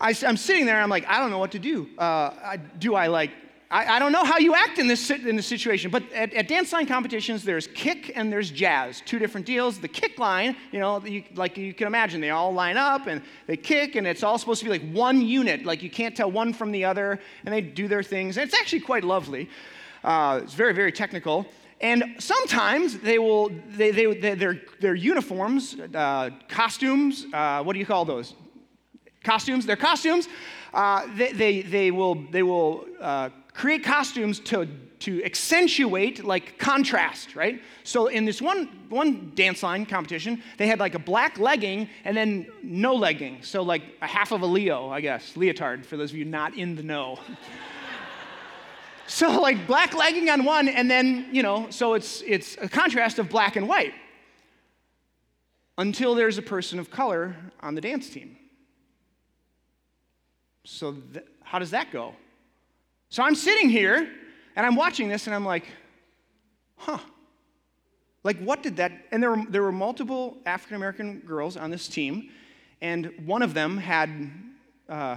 I, 0.00 0.16
am 0.22 0.36
sitting 0.36 0.66
there, 0.66 0.80
I'm 0.80 0.90
like, 0.90 1.06
I 1.06 1.20
don't 1.20 1.30
know 1.30 1.38
what 1.38 1.52
to 1.52 1.60
do. 1.60 1.88
Uh, 1.96 2.32
I, 2.42 2.56
do 2.56 2.96
I 2.96 3.06
like, 3.06 3.30
I, 3.70 3.96
I, 3.96 3.98
don't 4.00 4.10
know 4.10 4.24
how 4.24 4.38
you 4.38 4.54
act 4.54 4.80
in 4.80 4.88
this, 4.88 5.10
in 5.10 5.36
this 5.36 5.46
situation, 5.46 5.92
but 5.92 6.02
at, 6.12 6.34
at, 6.34 6.48
dance 6.48 6.72
line 6.72 6.86
competitions, 6.86 7.44
there's 7.44 7.68
kick 7.68 8.10
and 8.16 8.32
there's 8.32 8.50
jazz, 8.50 9.00
two 9.06 9.20
different 9.20 9.46
deals. 9.46 9.78
The 9.78 9.86
kick 9.86 10.18
line, 10.18 10.56
you 10.72 10.80
know, 10.80 11.04
you, 11.04 11.22
like 11.36 11.56
you 11.56 11.72
can 11.72 11.86
imagine, 11.86 12.20
they 12.20 12.30
all 12.30 12.52
line 12.52 12.76
up 12.76 13.06
and 13.06 13.22
they 13.46 13.56
kick, 13.56 13.94
and 13.94 14.08
it's 14.08 14.24
all 14.24 14.38
supposed 14.38 14.58
to 14.60 14.64
be 14.64 14.70
like 14.70 14.90
one 14.92 15.20
unit, 15.20 15.64
like 15.64 15.84
you 15.84 15.90
can't 15.90 16.16
tell 16.16 16.30
one 16.30 16.52
from 16.52 16.72
the 16.72 16.84
other, 16.84 17.20
and 17.44 17.54
they 17.54 17.60
do 17.60 17.86
their 17.86 18.02
things. 18.02 18.36
And 18.38 18.48
it's 18.48 18.58
actually 18.58 18.80
quite 18.80 19.04
lovely. 19.04 19.48
Uh, 20.02 20.40
it's 20.42 20.54
very, 20.54 20.74
very 20.74 20.90
technical. 20.90 21.46
And 21.80 22.16
sometimes 22.18 22.98
they 22.98 23.20
will, 23.20 23.50
they, 23.68 23.92
they, 23.92 24.12
they 24.14 24.34
their, 24.34 24.60
their 24.80 24.96
uniforms, 24.96 25.76
uh, 25.94 26.30
costumes, 26.48 27.26
uh, 27.32 27.62
what 27.62 27.74
do 27.74 27.78
you 27.78 27.86
call 27.86 28.04
those? 28.04 28.34
Costumes, 29.22 29.64
their 29.64 29.76
costumes, 29.76 30.28
uh, 30.74 31.06
they, 31.16 31.32
they, 31.32 31.62
they 31.62 31.90
will, 31.90 32.16
they 32.30 32.42
will 32.42 32.86
uh, 33.00 33.30
create 33.60 33.84
costumes 33.84 34.40
to, 34.40 34.66
to 34.98 35.22
accentuate 35.22 36.24
like 36.24 36.58
contrast, 36.58 37.36
right? 37.36 37.60
So 37.84 38.06
in 38.06 38.24
this 38.24 38.40
one, 38.40 38.70
one 38.88 39.32
dance 39.34 39.62
line 39.62 39.84
competition, 39.84 40.42
they 40.56 40.66
had 40.66 40.80
like 40.80 40.94
a 40.94 40.98
black 40.98 41.38
legging 41.38 41.86
and 42.06 42.16
then 42.16 42.46
no 42.62 42.94
legging. 42.94 43.42
So 43.42 43.60
like 43.60 43.82
a 44.00 44.06
half 44.06 44.32
of 44.32 44.40
a 44.40 44.46
Leo, 44.46 44.88
I 44.88 45.02
guess, 45.02 45.36
leotard, 45.36 45.84
for 45.84 45.98
those 45.98 46.10
of 46.10 46.16
you 46.16 46.24
not 46.24 46.54
in 46.54 46.74
the 46.74 46.82
know. 46.82 47.18
So 49.06 49.40
like 49.40 49.66
black 49.66 49.92
legging 49.92 50.30
on 50.30 50.44
one, 50.44 50.68
and 50.68 50.88
then, 50.88 51.26
you 51.32 51.42
know, 51.42 51.66
so 51.70 51.94
it's 51.94 52.22
it's 52.24 52.56
a 52.60 52.68
contrast 52.68 53.18
of 53.18 53.28
black 53.28 53.56
and 53.56 53.66
white. 53.68 53.92
until 55.78 56.14
there's 56.14 56.38
a 56.38 56.42
person 56.42 56.78
of 56.78 56.92
color 56.92 57.34
on 57.58 57.74
the 57.74 57.80
dance 57.80 58.08
team. 58.08 58.36
So, 60.64 60.92
th- 60.92 61.26
how 61.42 61.58
does 61.58 61.72
that 61.72 61.90
go? 61.90 62.14
So, 63.10 63.22
I'm 63.22 63.34
sitting 63.34 63.68
here 63.68 64.08
and 64.56 64.66
I'm 64.66 64.76
watching 64.76 65.08
this 65.08 65.26
and 65.26 65.34
I'm 65.34 65.44
like, 65.44 65.64
huh. 66.76 66.98
Like, 68.22 68.38
what 68.38 68.62
did 68.62 68.76
that? 68.76 68.92
And 69.10 69.22
there 69.22 69.30
were, 69.30 69.44
there 69.48 69.62
were 69.62 69.72
multiple 69.72 70.36
African 70.44 70.76
American 70.76 71.20
girls 71.20 71.56
on 71.56 71.70
this 71.70 71.88
team, 71.88 72.30
and 72.82 73.12
one 73.24 73.42
of 73.42 73.54
them 73.54 73.78
had 73.78 74.30
uh, 74.88 75.16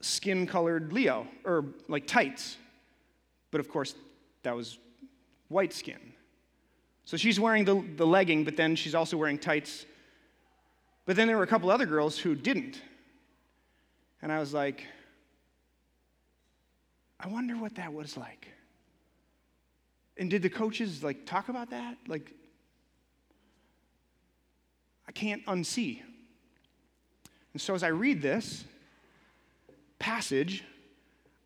skin 0.00 0.46
colored 0.46 0.92
Leo, 0.92 1.26
or 1.44 1.64
like 1.88 2.06
tights. 2.06 2.56
But 3.50 3.60
of 3.60 3.68
course, 3.68 3.94
that 4.42 4.54
was 4.54 4.78
white 5.48 5.72
skin. 5.72 6.12
So 7.04 7.16
she's 7.16 7.40
wearing 7.40 7.64
the, 7.64 7.82
the 7.96 8.06
legging, 8.06 8.44
but 8.44 8.56
then 8.56 8.76
she's 8.76 8.94
also 8.94 9.16
wearing 9.16 9.38
tights. 9.38 9.86
But 11.06 11.16
then 11.16 11.26
there 11.26 11.36
were 11.36 11.42
a 11.42 11.48
couple 11.48 11.70
other 11.70 11.86
girls 11.86 12.18
who 12.18 12.34
didn't. 12.34 12.80
And 14.20 14.30
I 14.30 14.38
was 14.38 14.54
like, 14.54 14.86
I 17.22 17.28
wonder 17.28 17.56
what 17.56 17.76
that 17.76 17.94
was 17.94 18.16
like. 18.16 18.48
And 20.18 20.28
did 20.28 20.42
the 20.42 20.50
coaches 20.50 21.02
like 21.02 21.24
talk 21.24 21.48
about 21.48 21.70
that? 21.70 21.96
Like, 22.08 22.32
I 25.08 25.12
can't 25.12 25.44
unsee. 25.46 26.02
And 27.52 27.62
so 27.62 27.74
as 27.74 27.82
I 27.82 27.88
read 27.88 28.20
this 28.20 28.64
passage, 29.98 30.64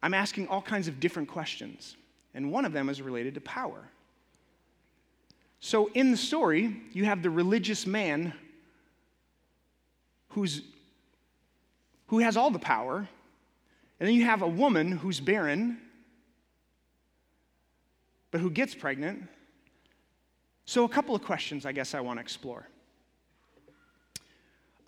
I'm 0.02 0.14
asking 0.14 0.48
all 0.48 0.62
kinds 0.62 0.88
of 0.88 0.98
different 0.98 1.28
questions. 1.28 1.96
And 2.34 2.50
one 2.50 2.64
of 2.64 2.72
them 2.72 2.88
is 2.88 3.02
related 3.02 3.34
to 3.34 3.40
power. 3.40 3.88
So 5.60 5.90
in 5.94 6.10
the 6.10 6.16
story, 6.16 6.80
you 6.92 7.04
have 7.04 7.22
the 7.22 7.30
religious 7.30 7.86
man 7.86 8.32
who's, 10.28 10.62
who 12.08 12.20
has 12.20 12.36
all 12.36 12.50
the 12.50 12.58
power, 12.58 13.08
and 13.98 14.08
then 14.08 14.14
you 14.14 14.24
have 14.24 14.42
a 14.42 14.48
woman 14.48 14.92
who's 14.92 15.20
barren, 15.20 15.78
but 18.30 18.40
who 18.40 18.50
gets 18.50 18.74
pregnant. 18.74 19.24
So, 20.66 20.84
a 20.84 20.88
couple 20.88 21.14
of 21.14 21.22
questions 21.22 21.64
I 21.64 21.72
guess 21.72 21.94
I 21.94 22.00
want 22.00 22.18
to 22.18 22.20
explore. 22.20 22.68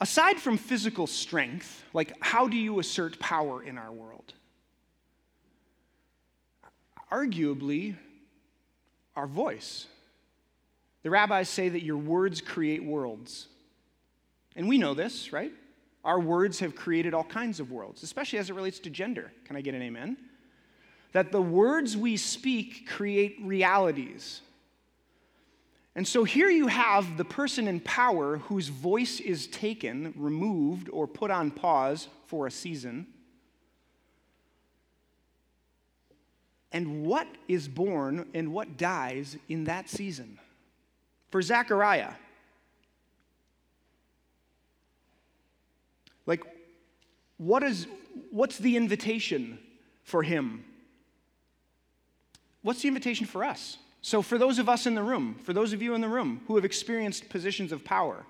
Aside 0.00 0.38
from 0.38 0.58
physical 0.58 1.06
strength, 1.06 1.82
like 1.92 2.12
how 2.20 2.46
do 2.46 2.56
you 2.56 2.78
assert 2.78 3.18
power 3.18 3.62
in 3.62 3.78
our 3.78 3.90
world? 3.90 4.34
Arguably, 7.10 7.96
our 9.16 9.26
voice. 9.26 9.86
The 11.02 11.10
rabbis 11.10 11.48
say 11.48 11.68
that 11.68 11.82
your 11.82 11.96
words 11.96 12.40
create 12.40 12.84
worlds. 12.84 13.48
And 14.54 14.68
we 14.68 14.78
know 14.78 14.94
this, 14.94 15.32
right? 15.32 15.52
Our 16.04 16.20
words 16.20 16.60
have 16.60 16.74
created 16.74 17.14
all 17.14 17.24
kinds 17.24 17.60
of 17.60 17.70
worlds, 17.70 18.02
especially 18.02 18.38
as 18.38 18.50
it 18.50 18.54
relates 18.54 18.78
to 18.80 18.90
gender. 18.90 19.32
Can 19.44 19.56
I 19.56 19.60
get 19.60 19.74
an 19.74 19.82
amen? 19.82 20.16
That 21.12 21.32
the 21.32 21.42
words 21.42 21.96
we 21.96 22.16
speak 22.16 22.88
create 22.88 23.36
realities. 23.42 24.42
And 25.94 26.06
so 26.06 26.22
here 26.22 26.48
you 26.48 26.68
have 26.68 27.16
the 27.16 27.24
person 27.24 27.66
in 27.66 27.80
power 27.80 28.36
whose 28.36 28.68
voice 28.68 29.18
is 29.18 29.48
taken, 29.48 30.14
removed, 30.16 30.88
or 30.90 31.08
put 31.08 31.30
on 31.30 31.50
pause 31.50 32.08
for 32.26 32.46
a 32.46 32.50
season. 32.50 33.06
And 36.70 37.04
what 37.04 37.26
is 37.48 37.66
born 37.66 38.28
and 38.34 38.52
what 38.52 38.76
dies 38.76 39.36
in 39.48 39.64
that 39.64 39.88
season? 39.88 40.38
For 41.30 41.42
Zechariah, 41.42 42.12
like, 46.28 46.44
what 47.38 47.62
is, 47.62 47.86
what's 48.30 48.58
the 48.58 48.76
invitation 48.76 49.58
for 50.02 50.22
him? 50.22 50.62
What's 52.60 52.82
the 52.82 52.88
invitation 52.88 53.26
for 53.26 53.42
us? 53.42 53.78
So, 54.02 54.20
for 54.20 54.36
those 54.36 54.58
of 54.58 54.68
us 54.68 54.86
in 54.86 54.94
the 54.94 55.02
room, 55.02 55.36
for 55.42 55.52
those 55.52 55.72
of 55.72 55.80
you 55.80 55.94
in 55.94 56.02
the 56.02 56.08
room 56.08 56.42
who 56.46 56.56
have 56.56 56.64
experienced 56.66 57.30
positions 57.30 57.72
of 57.72 57.82
power, 57.82 58.26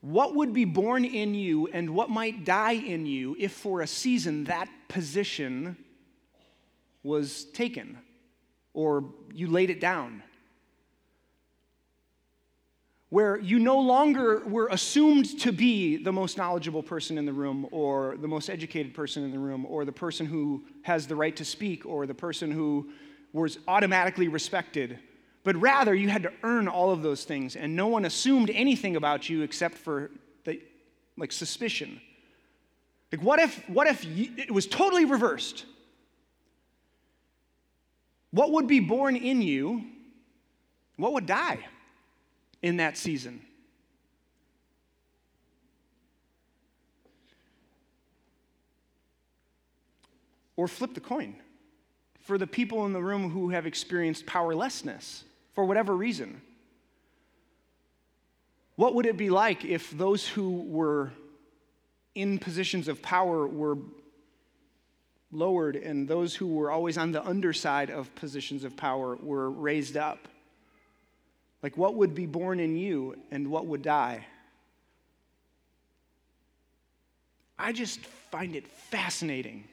what 0.00 0.34
would 0.34 0.54
be 0.54 0.64
born 0.64 1.04
in 1.04 1.34
you 1.34 1.68
and 1.68 1.90
what 1.90 2.08
might 2.08 2.44
die 2.44 2.72
in 2.72 3.04
you 3.04 3.36
if 3.38 3.52
for 3.52 3.82
a 3.82 3.86
season 3.86 4.44
that 4.44 4.68
position 4.88 5.76
was 7.02 7.44
taken 7.44 7.98
or 8.72 9.04
you 9.34 9.48
laid 9.48 9.68
it 9.68 9.80
down? 9.80 10.22
Where 13.10 13.38
you 13.38 13.58
no 13.58 13.78
longer 13.78 14.42
were 14.46 14.68
assumed 14.68 15.40
to 15.40 15.52
be 15.52 15.96
the 15.96 16.12
most 16.12 16.36
knowledgeable 16.36 16.82
person 16.82 17.16
in 17.16 17.24
the 17.24 17.32
room, 17.32 17.66
or 17.70 18.16
the 18.18 18.28
most 18.28 18.50
educated 18.50 18.92
person 18.92 19.24
in 19.24 19.30
the 19.30 19.38
room, 19.38 19.64
or 19.66 19.84
the 19.84 19.92
person 19.92 20.26
who 20.26 20.64
has 20.82 21.06
the 21.06 21.16
right 21.16 21.34
to 21.36 21.44
speak, 21.44 21.86
or 21.86 22.06
the 22.06 22.14
person 22.14 22.50
who 22.50 22.90
was 23.32 23.58
automatically 23.66 24.28
respected 24.28 24.98
but 25.48 25.56
rather 25.56 25.94
you 25.94 26.10
had 26.10 26.24
to 26.24 26.32
earn 26.42 26.68
all 26.68 26.90
of 26.90 27.02
those 27.02 27.24
things 27.24 27.56
and 27.56 27.74
no 27.74 27.86
one 27.86 28.04
assumed 28.04 28.50
anything 28.50 28.96
about 28.96 29.30
you 29.30 29.40
except 29.40 29.78
for 29.78 30.10
the 30.44 30.60
like 31.16 31.32
suspicion. 31.32 32.02
Like 33.10 33.22
what 33.22 33.38
if 33.40 33.66
what 33.66 33.86
if 33.86 34.04
you, 34.04 34.30
it 34.36 34.50
was 34.50 34.66
totally 34.66 35.06
reversed? 35.06 35.64
What 38.30 38.52
would 38.52 38.66
be 38.66 38.80
born 38.80 39.16
in 39.16 39.40
you 39.40 39.84
what 40.96 41.14
would 41.14 41.24
die 41.24 41.64
in 42.62 42.78
that 42.78 42.96
season 42.96 43.42
or 50.58 50.66
flip 50.66 50.92
the 50.92 51.00
coin 51.00 51.36
for 52.20 52.36
the 52.36 52.46
people 52.46 52.84
in 52.84 52.92
the 52.92 53.02
room 53.02 53.30
who 53.30 53.50
have 53.50 53.64
experienced 53.64 54.26
powerlessness 54.26 55.24
for 55.54 55.64
whatever 55.64 55.96
reason. 55.96 56.42
What 58.74 58.94
would 58.94 59.06
it 59.06 59.16
be 59.16 59.30
like 59.30 59.64
if 59.64 59.90
those 59.96 60.26
who 60.26 60.62
were 60.62 61.12
in 62.14 62.38
positions 62.38 62.88
of 62.88 63.00
power 63.00 63.46
were 63.46 63.78
lowered 65.30 65.76
and 65.76 66.08
those 66.08 66.34
who 66.34 66.48
were 66.48 66.70
always 66.70 66.98
on 66.98 67.12
the 67.12 67.24
underside 67.24 67.90
of 67.90 68.12
positions 68.16 68.64
of 68.64 68.76
power 68.76 69.16
were 69.16 69.50
raised 69.50 69.96
up? 69.96 70.26
Like, 71.68 71.76
what 71.76 71.96
would 71.96 72.14
be 72.14 72.24
born 72.24 72.60
in 72.60 72.78
you 72.78 73.14
and 73.30 73.50
what 73.50 73.66
would 73.66 73.82
die? 73.82 74.24
I 77.58 77.72
just 77.72 78.00
find 78.30 78.56
it 78.56 78.66
fascinating 78.66 79.64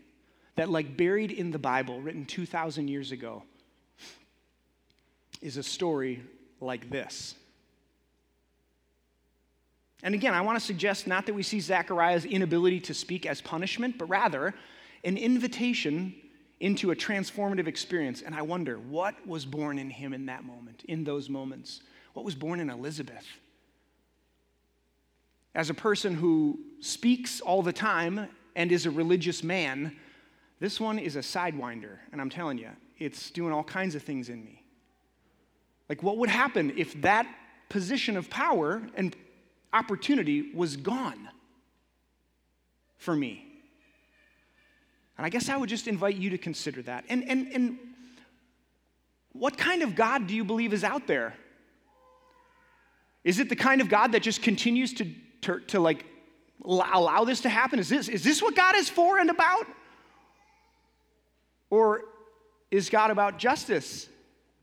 that, 0.57 0.69
like, 0.69 0.97
buried 0.97 1.31
in 1.31 1.51
the 1.51 1.57
Bible, 1.57 2.01
written 2.01 2.25
2,000 2.25 2.89
years 2.89 3.13
ago, 3.13 3.43
is 5.41 5.55
a 5.55 5.63
story 5.63 6.21
like 6.59 6.89
this. 6.89 7.35
And 10.03 10.13
again, 10.13 10.33
I 10.33 10.41
want 10.41 10.59
to 10.59 10.65
suggest 10.65 11.07
not 11.07 11.25
that 11.27 11.33
we 11.33 11.43
see 11.43 11.61
Zechariah's 11.61 12.25
inability 12.25 12.81
to 12.81 12.93
speak 12.93 13.25
as 13.25 13.39
punishment, 13.39 13.97
but 13.97 14.09
rather 14.09 14.53
an 15.05 15.15
invitation 15.15 16.13
into 16.65 16.89
a 16.89 16.95
transformative 16.95 17.67
experience. 17.67 18.23
And 18.23 18.33
I 18.33 18.41
wonder, 18.41 18.79
what 18.79 19.13
was 19.27 19.45
born 19.45 19.77
in 19.77 19.87
him 19.87 20.15
in 20.15 20.25
that 20.25 20.43
moment, 20.43 20.83
in 20.87 21.03
those 21.03 21.29
moments? 21.29 21.81
What 22.13 22.25
was 22.25 22.33
born 22.33 22.59
in 22.59 22.71
Elizabeth? 22.71 23.23
As 25.53 25.69
a 25.69 25.75
person 25.75 26.15
who 26.15 26.57
speaks 26.79 27.39
all 27.39 27.61
the 27.61 27.71
time 27.71 28.27
and 28.55 28.71
is 28.71 28.87
a 28.87 28.89
religious 28.89 29.43
man, 29.43 29.95
this 30.59 30.79
one 30.79 30.97
is 30.97 31.15
a 31.15 31.19
sidewinder. 31.19 31.99
And 32.11 32.19
I'm 32.19 32.31
telling 32.31 32.57
you, 32.57 32.71
it's 32.97 33.29
doing 33.29 33.53
all 33.53 33.63
kinds 33.63 33.93
of 33.93 34.01
things 34.01 34.29
in 34.29 34.43
me. 34.43 34.63
Like, 35.87 36.01
what 36.01 36.17
would 36.17 36.29
happen 36.29 36.73
if 36.75 36.99
that 37.03 37.27
position 37.69 38.17
of 38.17 38.27
power 38.31 38.81
and 38.95 39.15
opportunity 39.71 40.51
was 40.51 40.77
gone 40.77 41.29
for 42.97 43.15
me? 43.15 43.44
And 45.17 45.25
I 45.25 45.29
guess 45.29 45.49
I 45.49 45.57
would 45.57 45.69
just 45.69 45.87
invite 45.87 46.15
you 46.15 46.31
to 46.31 46.37
consider 46.37 46.81
that. 46.83 47.05
And, 47.09 47.27
and, 47.29 47.47
and 47.53 47.79
what 49.31 49.57
kind 49.57 49.81
of 49.81 49.95
God 49.95 50.27
do 50.27 50.35
you 50.35 50.43
believe 50.43 50.73
is 50.73 50.83
out 50.83 51.07
there? 51.07 51.33
Is 53.23 53.39
it 53.39 53.49
the 53.49 53.55
kind 53.55 53.81
of 53.81 53.89
God 53.89 54.11
that 54.11 54.21
just 54.21 54.41
continues 54.41 54.93
to, 54.95 55.11
to, 55.41 55.59
to 55.67 55.79
like 55.79 56.05
allow 56.63 57.23
this 57.23 57.41
to 57.41 57.49
happen? 57.49 57.79
Is 57.79 57.89
this, 57.89 58.07
is 58.07 58.23
this 58.23 58.41
what 58.41 58.55
God 58.55 58.75
is 58.75 58.89
for 58.89 59.19
and 59.19 59.29
about? 59.29 59.65
Or 61.69 62.01
is 62.71 62.89
God 62.89 63.09
about 63.09 63.39
justice 63.39 64.09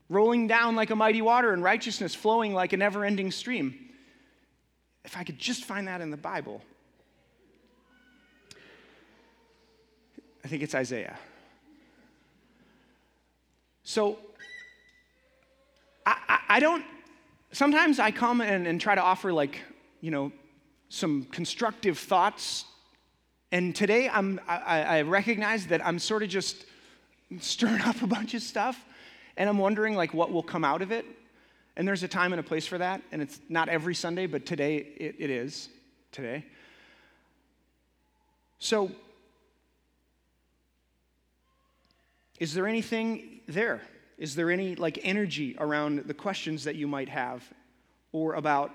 rolling 0.09 0.47
down 0.47 0.75
like 0.75 0.91
a 0.91 0.95
mighty 0.95 1.21
water 1.21 1.51
and 1.51 1.63
righteousness 1.63 2.13
flowing 2.13 2.53
like 2.53 2.73
a 2.73 2.77
never 2.77 3.03
ending 3.03 3.31
stream. 3.31 3.73
If 5.03 5.17
I 5.17 5.23
could 5.23 5.37
just 5.37 5.65
find 5.65 5.87
that 5.87 6.01
in 6.01 6.11
the 6.11 6.17
Bible, 6.17 6.61
I 10.43 10.47
think 10.47 10.63
it's 10.63 10.75
Isaiah. 10.75 11.17
So, 13.83 14.17
I, 16.05 16.15
I, 16.27 16.39
I 16.49 16.59
don't 16.59 16.85
sometimes 17.53 17.99
I 17.99 18.11
come 18.11 18.41
and, 18.41 18.67
and 18.67 18.81
try 18.81 18.95
to 18.95 19.01
offer, 19.01 19.31
like, 19.31 19.61
you 20.01 20.11
know, 20.11 20.31
some 20.89 21.23
constructive 21.31 21.97
thoughts. 21.97 22.65
And 23.51 23.75
today 23.75 24.09
I'm, 24.09 24.41
I, 24.47 24.83
I 24.83 25.01
recognize 25.03 25.67
that 25.67 25.85
I'm 25.85 25.99
sort 25.99 26.23
of 26.23 26.29
just 26.29 26.65
stirring 27.39 27.81
up 27.85 28.01
a 28.01 28.07
bunch 28.07 28.33
of 28.33 28.41
stuff. 28.41 28.83
And 29.37 29.49
I'm 29.49 29.57
wondering, 29.57 29.95
like, 29.95 30.13
what 30.13 30.31
will 30.31 30.43
come 30.43 30.65
out 30.65 30.81
of 30.81 30.91
it. 30.91 31.05
And 31.75 31.87
there's 31.87 32.03
a 32.03 32.07
time 32.07 32.33
and 32.33 32.39
a 32.39 32.43
place 32.43 32.67
for 32.67 32.77
that. 32.77 33.01
And 33.11 33.21
it's 33.21 33.39
not 33.49 33.69
every 33.69 33.95
Sunday, 33.95 34.27
but 34.27 34.45
today 34.45 34.77
it, 34.77 35.15
it 35.17 35.29
is. 35.29 35.69
Today. 36.11 36.45
So, 38.59 38.91
is 42.43 42.53
there 42.53 42.67
anything 42.67 43.39
there? 43.47 43.79
Is 44.17 44.35
there 44.35 44.51
any 44.51 44.75
like 44.75 44.99
energy 45.03 45.55
around 45.57 45.99
the 45.99 46.13
questions 46.13 46.65
that 46.65 46.75
you 46.75 46.89
might 46.89 47.07
have 47.07 47.41
or 48.11 48.33
about 48.33 48.69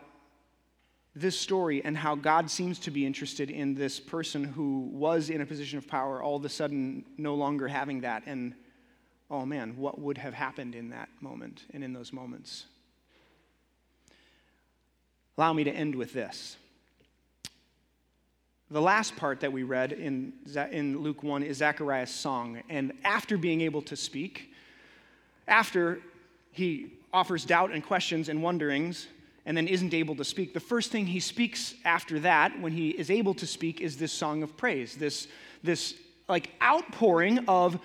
this 1.15 1.39
story 1.39 1.85
and 1.85 1.95
how 1.95 2.15
God 2.15 2.51
seems 2.51 2.79
to 2.79 2.91
be 2.91 3.05
interested 3.05 3.51
in 3.51 3.75
this 3.75 4.01
person 4.01 4.43
who 4.43 4.89
was 4.91 5.29
in 5.29 5.43
a 5.43 5.47
position 5.47 5.77
of 5.77 5.87
power 5.87 6.23
all 6.23 6.37
of 6.37 6.45
a 6.47 6.49
sudden 6.49 7.05
no 7.19 7.35
longer 7.35 7.69
having 7.69 8.01
that 8.01 8.23
and 8.25 8.55
oh 9.31 9.45
man, 9.45 9.77
what 9.77 10.01
would 10.01 10.17
have 10.17 10.33
happened 10.33 10.75
in 10.75 10.89
that 10.89 11.11
moment 11.21 11.65
and 11.75 11.85
in 11.85 11.93
those 11.93 12.11
moments? 12.11 12.65
Allow 15.37 15.53
me 15.53 15.65
to 15.65 15.71
end 15.71 15.95
with 15.95 16.15
this. 16.15 16.57
The 18.71 18.83
last 18.83 19.17
part 19.17 19.41
that 19.41 19.51
we 19.51 19.63
read 19.63 19.93
in, 19.93 20.35
in 20.71 20.99
Luke 20.99 21.23
1 21.23 21.43
is 21.43 21.59
Zechariah's 21.59 22.11
song. 22.11 22.63
And 22.69 22.93
after 23.03 23.39
being 23.39 23.63
able 23.63 23.81
to 23.83 23.97
speak, 23.97 24.53
after 25.47 26.01
he 26.53 26.93
offers 27.11 27.47
doubt 27.47 27.73
and 27.73 27.83
questions 27.83 28.29
and 28.29 28.43
wonderings, 28.43 29.07
and 29.47 29.57
then 29.57 29.67
isn't 29.67 29.95
able 29.95 30.15
to 30.17 30.25
speak, 30.25 30.53
the 30.53 30.61
first 30.61 30.93
thing 30.93 31.07
he 31.07 31.21
speaks 31.21 31.75
after 31.87 32.21
that, 32.21 32.61
when 32.61 32.73
he 32.73 32.91
is 32.91 33.11
able 33.11 33.33
to 33.35 33.47
speak, 33.47 33.81
is 33.81 33.97
this 33.97 34.13
song 34.13 34.43
of 34.43 34.55
praise, 34.59 34.97
this, 34.97 35.29
this 35.63 35.95
like 36.29 36.51
outpouring 36.63 37.39
of 37.49 37.81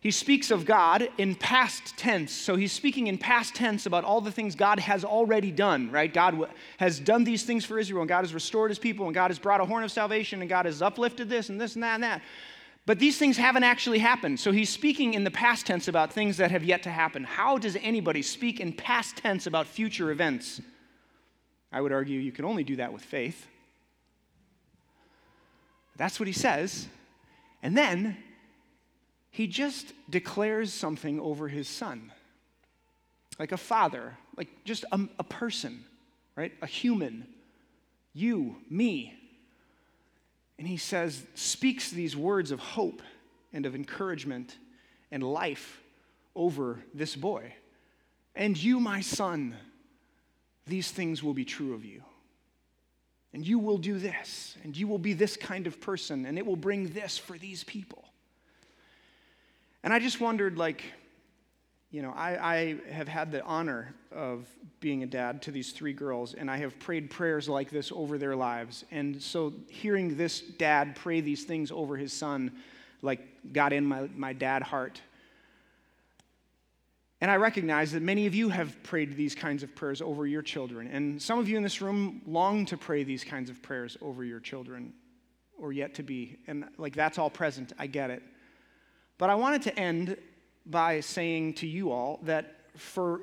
he 0.00 0.12
speaks 0.12 0.52
of 0.52 0.64
God 0.64 1.08
in 1.18 1.34
past 1.34 1.96
tense. 1.96 2.32
So 2.32 2.54
he's 2.54 2.72
speaking 2.72 3.08
in 3.08 3.18
past 3.18 3.54
tense 3.54 3.84
about 3.84 4.04
all 4.04 4.20
the 4.20 4.30
things 4.30 4.54
God 4.54 4.78
has 4.78 5.04
already 5.04 5.50
done, 5.50 5.90
right? 5.90 6.12
God 6.12 6.48
has 6.76 7.00
done 7.00 7.24
these 7.24 7.42
things 7.42 7.64
for 7.64 7.78
Israel, 7.78 8.02
and 8.02 8.08
God 8.08 8.20
has 8.20 8.32
restored 8.32 8.70
his 8.70 8.78
people, 8.78 9.06
and 9.06 9.14
God 9.14 9.30
has 9.30 9.40
brought 9.40 9.60
a 9.60 9.64
horn 9.64 9.82
of 9.82 9.90
salvation, 9.90 10.40
and 10.40 10.48
God 10.48 10.66
has 10.66 10.82
uplifted 10.82 11.28
this 11.28 11.48
and 11.48 11.60
this 11.60 11.74
and 11.74 11.82
that 11.82 11.94
and 11.94 12.04
that. 12.04 12.22
But 12.86 13.00
these 13.00 13.18
things 13.18 13.36
haven't 13.36 13.64
actually 13.64 13.98
happened. 13.98 14.38
So 14.38 14.52
he's 14.52 14.70
speaking 14.70 15.14
in 15.14 15.24
the 15.24 15.30
past 15.30 15.66
tense 15.66 15.88
about 15.88 16.12
things 16.12 16.36
that 16.36 16.52
have 16.52 16.64
yet 16.64 16.84
to 16.84 16.90
happen. 16.90 17.24
How 17.24 17.58
does 17.58 17.76
anybody 17.82 18.22
speak 18.22 18.60
in 18.60 18.72
past 18.72 19.16
tense 19.16 19.46
about 19.46 19.66
future 19.66 20.10
events? 20.10 20.60
I 21.72 21.80
would 21.80 21.92
argue 21.92 22.18
you 22.18 22.32
can 22.32 22.44
only 22.44 22.64
do 22.64 22.76
that 22.76 22.92
with 22.92 23.02
faith. 23.02 23.46
That's 25.96 26.18
what 26.18 26.28
he 26.28 26.32
says. 26.32 26.86
And 27.62 27.76
then 27.76 28.16
he 29.30 29.46
just 29.46 29.92
declares 30.08 30.72
something 30.72 31.20
over 31.20 31.48
his 31.48 31.68
son. 31.68 32.12
Like 33.38 33.52
a 33.52 33.56
father, 33.56 34.16
like 34.36 34.48
just 34.64 34.84
a, 34.90 35.00
a 35.18 35.24
person, 35.24 35.84
right? 36.36 36.52
A 36.60 36.66
human. 36.66 37.26
You, 38.12 38.56
me. 38.68 39.14
And 40.58 40.66
he 40.66 40.76
says, 40.76 41.22
speaks 41.34 41.90
these 41.90 42.16
words 42.16 42.50
of 42.50 42.58
hope 42.58 43.00
and 43.52 43.64
of 43.64 43.74
encouragement 43.74 44.56
and 45.10 45.22
life 45.22 45.80
over 46.34 46.80
this 46.94 47.14
boy. 47.14 47.54
And 48.34 48.60
you, 48.60 48.80
my 48.80 49.00
son, 49.00 49.56
these 50.66 50.90
things 50.90 51.22
will 51.22 51.34
be 51.34 51.44
true 51.44 51.74
of 51.74 51.84
you. 51.84 52.02
And 53.32 53.46
you 53.46 53.58
will 53.58 53.78
do 53.78 53.98
this, 53.98 54.56
and 54.64 54.76
you 54.76 54.88
will 54.88 54.98
be 54.98 55.12
this 55.12 55.36
kind 55.36 55.66
of 55.66 55.80
person, 55.80 56.24
and 56.24 56.38
it 56.38 56.46
will 56.46 56.56
bring 56.56 56.88
this 56.88 57.18
for 57.18 57.36
these 57.36 57.62
people. 57.62 58.07
And 59.84 59.92
I 59.92 59.98
just 59.98 60.20
wondered, 60.20 60.58
like, 60.58 60.82
you 61.90 62.02
know, 62.02 62.12
I, 62.14 62.54
I, 62.54 62.76
have 62.92 63.08
had 63.08 63.32
the 63.32 63.42
honor 63.44 63.94
of 64.12 64.46
being 64.80 65.02
a 65.02 65.06
dad 65.06 65.40
to 65.42 65.50
these 65.50 65.72
three 65.72 65.94
girls, 65.94 66.34
and 66.34 66.50
I 66.50 66.58
have 66.58 66.78
prayed 66.78 67.10
prayers 67.10 67.48
like 67.48 67.70
this 67.70 67.90
over 67.92 68.18
their 68.18 68.36
lives. 68.36 68.84
And 68.90 69.22
so 69.22 69.54
hearing 69.68 70.16
this 70.16 70.40
dad 70.40 70.96
pray 70.96 71.20
these 71.20 71.44
things 71.44 71.70
over 71.70 71.96
his 71.96 72.12
son, 72.12 72.52
like, 73.00 73.52
got 73.52 73.72
in 73.72 73.86
my, 73.86 74.08
my 74.14 74.32
dad 74.34 74.62
heart. 74.62 75.00
And 77.20 77.30
I 77.30 77.36
recognize 77.36 77.92
that 77.92 78.02
many 78.02 78.26
of 78.26 78.34
you 78.34 78.50
have 78.50 78.80
prayed 78.82 79.16
these 79.16 79.34
kinds 79.34 79.62
of 79.62 79.74
prayers 79.74 80.02
over 80.02 80.26
your 80.26 80.42
children. 80.42 80.88
And 80.88 81.20
some 81.20 81.38
of 81.38 81.48
you 81.48 81.56
in 81.56 81.62
this 81.62 81.80
room 81.80 82.20
long 82.26 82.66
to 82.66 82.76
pray 82.76 83.02
these 83.02 83.24
kinds 83.24 83.48
of 83.48 83.62
prayers 83.62 83.96
over 84.02 84.24
your 84.24 84.40
children 84.40 84.92
or 85.58 85.72
yet 85.72 85.94
to 85.94 86.02
be. 86.02 86.36
And, 86.46 86.66
like, 86.76 86.94
that's 86.94 87.18
all 87.18 87.30
present. 87.30 87.72
I 87.78 87.86
get 87.86 88.10
it. 88.10 88.22
But 89.18 89.30
I 89.30 89.34
wanted 89.34 89.62
to 89.62 89.78
end 89.78 90.16
by 90.64 91.00
saying 91.00 91.54
to 91.54 91.66
you 91.66 91.90
all 91.90 92.20
that 92.22 92.54
for, 92.76 93.22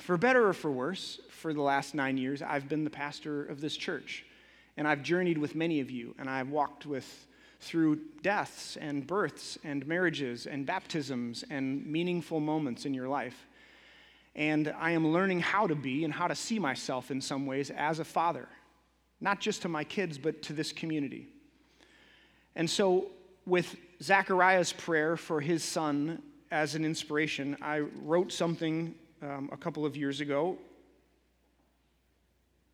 for 0.00 0.16
better 0.16 0.48
or 0.48 0.52
for 0.54 0.70
worse, 0.70 1.20
for 1.28 1.52
the 1.52 1.60
last 1.60 1.94
nine 1.94 2.16
years, 2.16 2.40
I've 2.40 2.68
been 2.68 2.84
the 2.84 2.90
pastor 2.90 3.44
of 3.44 3.60
this 3.60 3.76
church. 3.76 4.24
And 4.76 4.88
I've 4.88 5.02
journeyed 5.02 5.36
with 5.36 5.54
many 5.54 5.80
of 5.80 5.90
you, 5.90 6.14
and 6.18 6.30
I've 6.30 6.48
walked 6.48 6.86
with 6.86 7.26
through 7.60 8.00
deaths 8.22 8.76
and 8.76 9.06
births 9.06 9.58
and 9.62 9.86
marriages 9.86 10.46
and 10.46 10.64
baptisms 10.64 11.44
and 11.50 11.86
meaningful 11.86 12.40
moments 12.40 12.86
in 12.86 12.94
your 12.94 13.08
life. 13.08 13.46
And 14.34 14.74
I 14.80 14.92
am 14.92 15.12
learning 15.12 15.40
how 15.40 15.66
to 15.66 15.74
be 15.74 16.04
and 16.04 16.12
how 16.12 16.26
to 16.26 16.34
see 16.34 16.58
myself 16.58 17.10
in 17.10 17.20
some 17.20 17.44
ways 17.44 17.70
as 17.70 17.98
a 17.98 18.04
father, 18.04 18.48
not 19.20 19.40
just 19.40 19.62
to 19.62 19.68
my 19.68 19.84
kids, 19.84 20.16
but 20.16 20.42
to 20.44 20.54
this 20.54 20.72
community. 20.72 21.28
And 22.56 22.68
so 22.68 23.10
with 23.46 23.76
Zachariah's 24.02 24.72
prayer 24.72 25.16
for 25.16 25.40
his 25.40 25.62
son 25.62 26.20
as 26.50 26.74
an 26.74 26.84
inspiration, 26.84 27.56
I 27.62 27.78
wrote 27.78 28.32
something 28.32 28.94
um, 29.22 29.48
a 29.52 29.56
couple 29.56 29.86
of 29.86 29.96
years 29.96 30.20
ago 30.20 30.58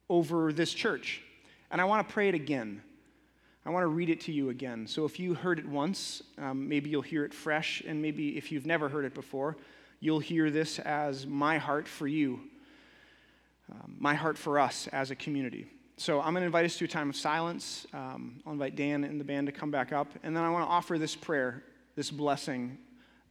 over 0.09 0.53
this 0.53 0.73
church. 0.73 1.21
And 1.71 1.81
I 1.81 1.85
want 1.85 2.07
to 2.07 2.13
pray 2.13 2.29
it 2.29 2.35
again. 2.35 2.83
I 3.67 3.71
want 3.71 3.83
to 3.85 3.89
read 3.89 4.09
it 4.09 4.23
to 4.23 4.33
you 4.33 4.49
again. 4.49 4.87
So 4.87 5.05
if 5.05 5.21
you 5.21 5.35
heard 5.35 5.59
it 5.59 5.69
once, 5.69 6.23
um, 6.39 6.67
maybe 6.67 6.89
you'll 6.89 7.03
hear 7.03 7.27
it 7.27 7.35
fresh. 7.35 7.83
And 7.87 8.01
maybe 8.01 8.39
if 8.39 8.51
you've 8.51 8.65
never 8.65 8.89
heard 8.89 9.05
it 9.05 9.13
before, 9.13 9.59
you'll 10.01 10.21
hear 10.21 10.51
this 10.51 10.79
as 10.79 11.27
my 11.27 11.59
heart 11.59 11.87
for 11.87 12.07
you, 12.07 12.41
um, 13.71 13.97
my 13.99 14.15
heart 14.15 14.39
for 14.39 14.59
us 14.59 14.89
as 14.89 15.11
a 15.11 15.15
community. 15.15 15.67
So 16.01 16.21
I'm 16.21 16.33
going 16.33 16.43
to 16.43 16.47
invite 16.47 16.65
us 16.65 16.77
to 16.77 16.85
a 16.85 16.89
time 16.89 17.11
of 17.11 17.17
silence. 17.17 17.85
Um, 17.93 18.41
I'll 18.47 18.53
invite 18.53 18.77
Dan 18.77 19.03
and 19.03 19.19
the 19.19 19.25
band 19.25 19.49
to 19.49 19.53
come 19.53 19.73
back 19.73 19.93
up. 19.93 20.07
And 20.23 20.35
then 20.35 20.45
I 20.45 20.51
want 20.51 20.65
to 20.65 20.71
offer 20.71 20.97
this 20.97 21.17
prayer, 21.17 21.65
this 21.97 22.09
blessing, 22.09 22.79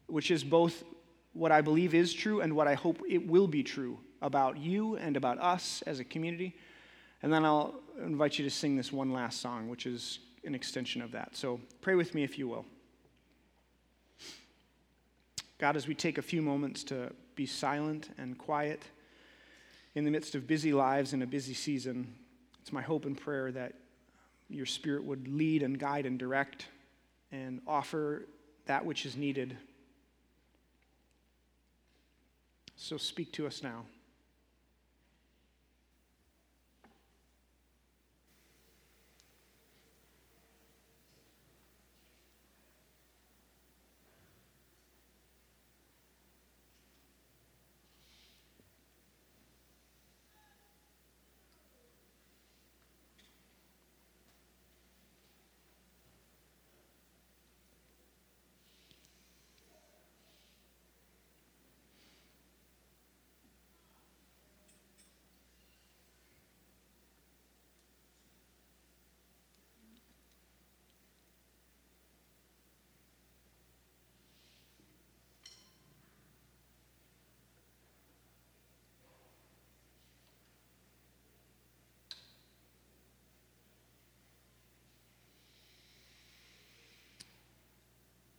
which 0.07 0.31
is 0.31 0.43
both 0.43 0.83
what 1.31 1.49
I 1.49 1.61
believe 1.61 1.93
is 1.93 2.13
true 2.13 2.41
and 2.41 2.53
what 2.53 2.67
I 2.67 2.73
hope 2.73 3.01
it 3.07 3.25
will 3.25 3.47
be 3.47 3.63
true 3.63 3.97
about 4.21 4.57
you 4.57 4.97
and 4.97 5.15
about 5.15 5.39
us 5.39 5.81
as 5.87 6.01
a 6.01 6.03
community. 6.03 6.57
And 7.23 7.31
then 7.31 7.45
I'll 7.45 7.73
invite 8.03 8.37
you 8.37 8.43
to 8.43 8.51
sing 8.51 8.75
this 8.75 8.91
one 8.91 9.13
last 9.13 9.39
song, 9.39 9.69
which 9.69 9.85
is 9.85 10.19
an 10.43 10.53
extension 10.53 11.01
of 11.01 11.13
that. 11.13 11.37
So 11.37 11.61
pray 11.79 11.95
with 11.95 12.13
me 12.13 12.25
if 12.25 12.37
you 12.37 12.49
will. 12.49 12.65
God, 15.57 15.77
as 15.77 15.87
we 15.87 15.95
take 15.95 16.17
a 16.17 16.21
few 16.21 16.41
moments 16.41 16.83
to 16.85 17.13
be 17.33 17.45
silent 17.45 18.09
and 18.17 18.37
quiet 18.37 18.83
in 19.95 20.03
the 20.03 20.11
midst 20.11 20.35
of 20.35 20.45
busy 20.47 20.73
lives 20.73 21.13
in 21.13 21.21
a 21.21 21.25
busy 21.25 21.53
season, 21.53 22.13
it's 22.67 22.73
my 22.73 22.81
hope 22.81 23.05
and 23.05 23.17
prayer 23.17 23.49
that 23.49 23.75
your 24.49 24.65
Spirit 24.65 25.05
would 25.05 25.25
lead 25.29 25.63
and 25.63 25.79
guide 25.79 26.05
and 26.05 26.19
direct 26.19 26.65
and 27.31 27.61
offer 27.65 28.27
that 28.65 28.85
which 28.85 29.05
is 29.05 29.15
needed. 29.15 29.55
So 32.75 32.97
speak 32.97 33.31
to 33.31 33.47
us 33.47 33.63
now. 33.63 33.85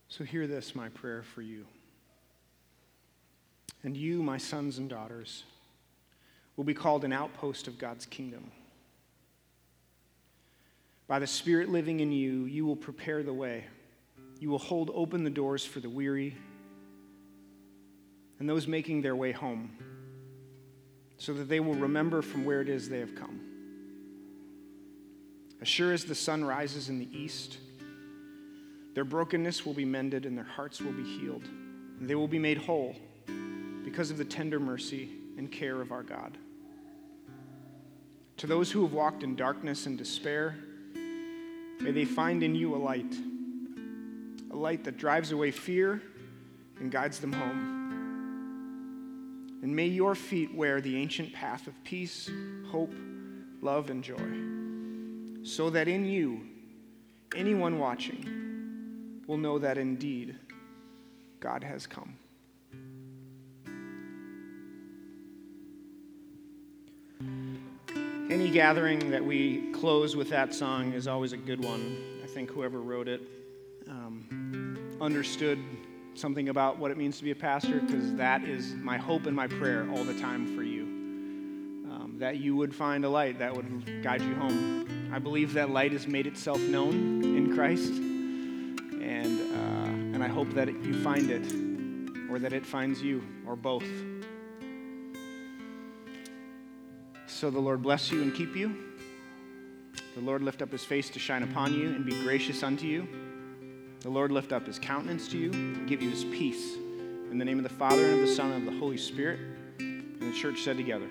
So 0.09 0.23
hear 0.23 0.47
this, 0.47 0.75
my 0.75 0.89
prayer 0.89 1.21
for 1.21 1.41
you. 1.41 1.65
And 3.83 3.95
you, 3.95 4.21
my 4.21 4.37
sons 4.37 4.79
and 4.79 4.89
daughters, 4.89 5.43
will 6.57 6.63
be 6.63 6.73
called 6.73 7.05
an 7.05 7.13
outpost 7.13 7.67
of 7.67 7.77
God's 7.77 8.05
kingdom. 8.05 8.51
By 11.07 11.19
the 11.19 11.27
Spirit 11.27 11.69
living 11.69 12.01
in 12.01 12.11
you, 12.11 12.45
you 12.45 12.65
will 12.65 12.75
prepare 12.75 13.23
the 13.23 13.33
way. 13.33 13.65
You 14.39 14.49
will 14.49 14.59
hold 14.59 14.91
open 14.93 15.23
the 15.23 15.29
doors 15.29 15.63
for 15.63 15.79
the 15.79 15.89
weary 15.89 16.35
and 18.39 18.49
those 18.49 18.67
making 18.67 19.01
their 19.01 19.15
way 19.15 19.31
home, 19.31 19.69
so 21.17 21.33
that 21.33 21.49
they 21.49 21.59
will 21.59 21.75
remember 21.75 22.21
from 22.21 22.45
where 22.45 22.61
it 22.61 22.69
is 22.69 22.87
they 22.87 22.99
have 22.99 23.13
come. 23.15 23.41
As 25.61 25.67
sure 25.67 25.91
as 25.91 26.05
the 26.05 26.15
sun 26.15 26.45
rises 26.45 26.87
in 26.87 26.99
the 26.99 27.09
east, 27.11 27.57
their 28.93 29.03
brokenness 29.03 29.65
will 29.65 29.73
be 29.73 29.85
mended 29.85 30.25
and 30.25 30.37
their 30.37 30.45
hearts 30.45 30.81
will 30.81 30.91
be 30.91 31.03
healed. 31.03 31.43
They 32.01 32.15
will 32.15 32.27
be 32.27 32.39
made 32.39 32.57
whole 32.57 32.95
because 33.83 34.11
of 34.11 34.17
the 34.17 34.25
tender 34.25 34.59
mercy 34.59 35.09
and 35.37 35.51
care 35.51 35.81
of 35.81 35.91
our 35.91 36.03
God. 36.03 36.37
To 38.37 38.47
those 38.47 38.71
who 38.71 38.83
have 38.83 38.93
walked 38.93 39.23
in 39.23 39.35
darkness 39.35 39.85
and 39.85 39.97
despair, 39.97 40.55
may 41.81 41.91
they 41.91 42.05
find 42.05 42.41
in 42.41 42.55
you 42.55 42.75
a 42.75 42.77
light, 42.77 43.13
a 44.51 44.55
light 44.55 44.85
that 44.85 44.97
drives 44.97 45.31
away 45.31 45.51
fear 45.51 46.01
and 46.79 46.89
guides 46.91 47.19
them 47.19 47.33
home. 47.33 47.75
And 49.61 49.75
may 49.75 49.87
your 49.87 50.15
feet 50.15 50.55
wear 50.55 50.79
the 50.79 50.95
ancient 50.95 51.33
path 51.33 51.67
of 51.67 51.73
peace, 51.83 52.29
hope, 52.71 52.93
love, 53.61 53.89
and 53.89 54.01
joy, 54.01 55.43
so 55.45 55.69
that 55.69 55.89
in 55.89 56.05
you, 56.05 56.47
anyone 57.35 57.77
watching 57.77 58.38
will 59.29 59.37
know 59.37 59.59
that 59.59 59.77
indeed 59.77 60.35
God 61.39 61.63
has 61.63 61.85
come. 61.85 62.15
Any 68.31 68.49
gathering 68.49 69.11
that 69.11 69.23
we 69.23 69.71
close 69.71 70.15
with 70.15 70.31
that 70.31 70.55
song 70.55 70.93
is 70.93 71.07
always 71.07 71.33
a 71.33 71.37
good 71.37 71.63
one. 71.63 71.95
I 72.23 72.27
think 72.27 72.49
whoever 72.49 72.81
wrote 72.81 73.07
it 73.07 73.21
um, 73.87 74.97
understood 74.99 75.59
something 76.15 76.49
about 76.49 76.79
what 76.79 76.89
it 76.89 76.97
means 76.97 77.19
to 77.19 77.23
be 77.23 77.29
a 77.29 77.35
pastor 77.35 77.81
because 77.81 78.15
that 78.15 78.43
is 78.43 78.73
my 78.73 78.97
hope 78.97 79.27
and 79.27 79.35
my 79.35 79.45
prayer 79.45 79.87
all 79.91 80.03
the 80.03 80.19
time 80.19 80.55
for 80.55 80.63
you. 80.63 80.83
Um, 81.91 82.15
that 82.17 82.37
you 82.37 82.55
would 82.55 82.73
find 82.73 83.05
a 83.05 83.09
light 83.09 83.37
that 83.37 83.55
would 83.55 84.01
guide 84.01 84.23
you 84.23 84.33
home. 84.33 85.11
I 85.13 85.19
believe 85.19 85.53
that 85.53 85.69
light 85.69 85.91
has 85.91 86.07
made 86.07 86.25
itself 86.25 86.59
known 86.61 87.23
in 87.23 87.53
Christ, 87.53 87.93
and 90.19 90.29
I 90.29 90.35
hope 90.35 90.53
that 90.53 90.67
you 90.67 91.01
find 91.01 91.31
it 91.31 92.29
or 92.29 92.39
that 92.39 92.51
it 92.51 92.65
finds 92.65 93.01
you 93.01 93.23
or 93.47 93.55
both. 93.55 93.85
So 97.25 97.49
the 97.49 97.59
Lord 97.59 97.81
bless 97.81 98.11
you 98.11 98.21
and 98.21 98.35
keep 98.35 98.53
you. 98.53 98.75
The 100.15 100.21
Lord 100.21 100.41
lift 100.41 100.61
up 100.61 100.73
his 100.73 100.83
face 100.83 101.09
to 101.11 101.19
shine 101.19 101.43
upon 101.43 101.73
you 101.73 101.87
and 101.87 102.05
be 102.05 102.21
gracious 102.21 102.63
unto 102.63 102.85
you. 102.85 103.07
The 104.01 104.09
Lord 104.09 104.33
lift 104.33 104.51
up 104.51 104.67
his 104.67 104.77
countenance 104.77 105.29
to 105.29 105.37
you 105.37 105.53
and 105.53 105.87
give 105.87 106.01
you 106.01 106.09
his 106.09 106.25
peace. 106.25 106.75
In 107.31 107.37
the 107.37 107.45
name 107.45 107.57
of 107.57 107.63
the 107.63 107.69
Father, 107.69 108.03
and 108.03 108.15
of 108.15 108.27
the 108.27 108.35
Son, 108.35 108.51
and 108.51 108.67
of 108.67 108.73
the 108.73 108.77
Holy 108.77 108.97
Spirit. 108.97 109.39
And 109.79 110.19
the 110.19 110.33
church 110.33 110.63
said 110.63 110.75
together, 110.75 111.07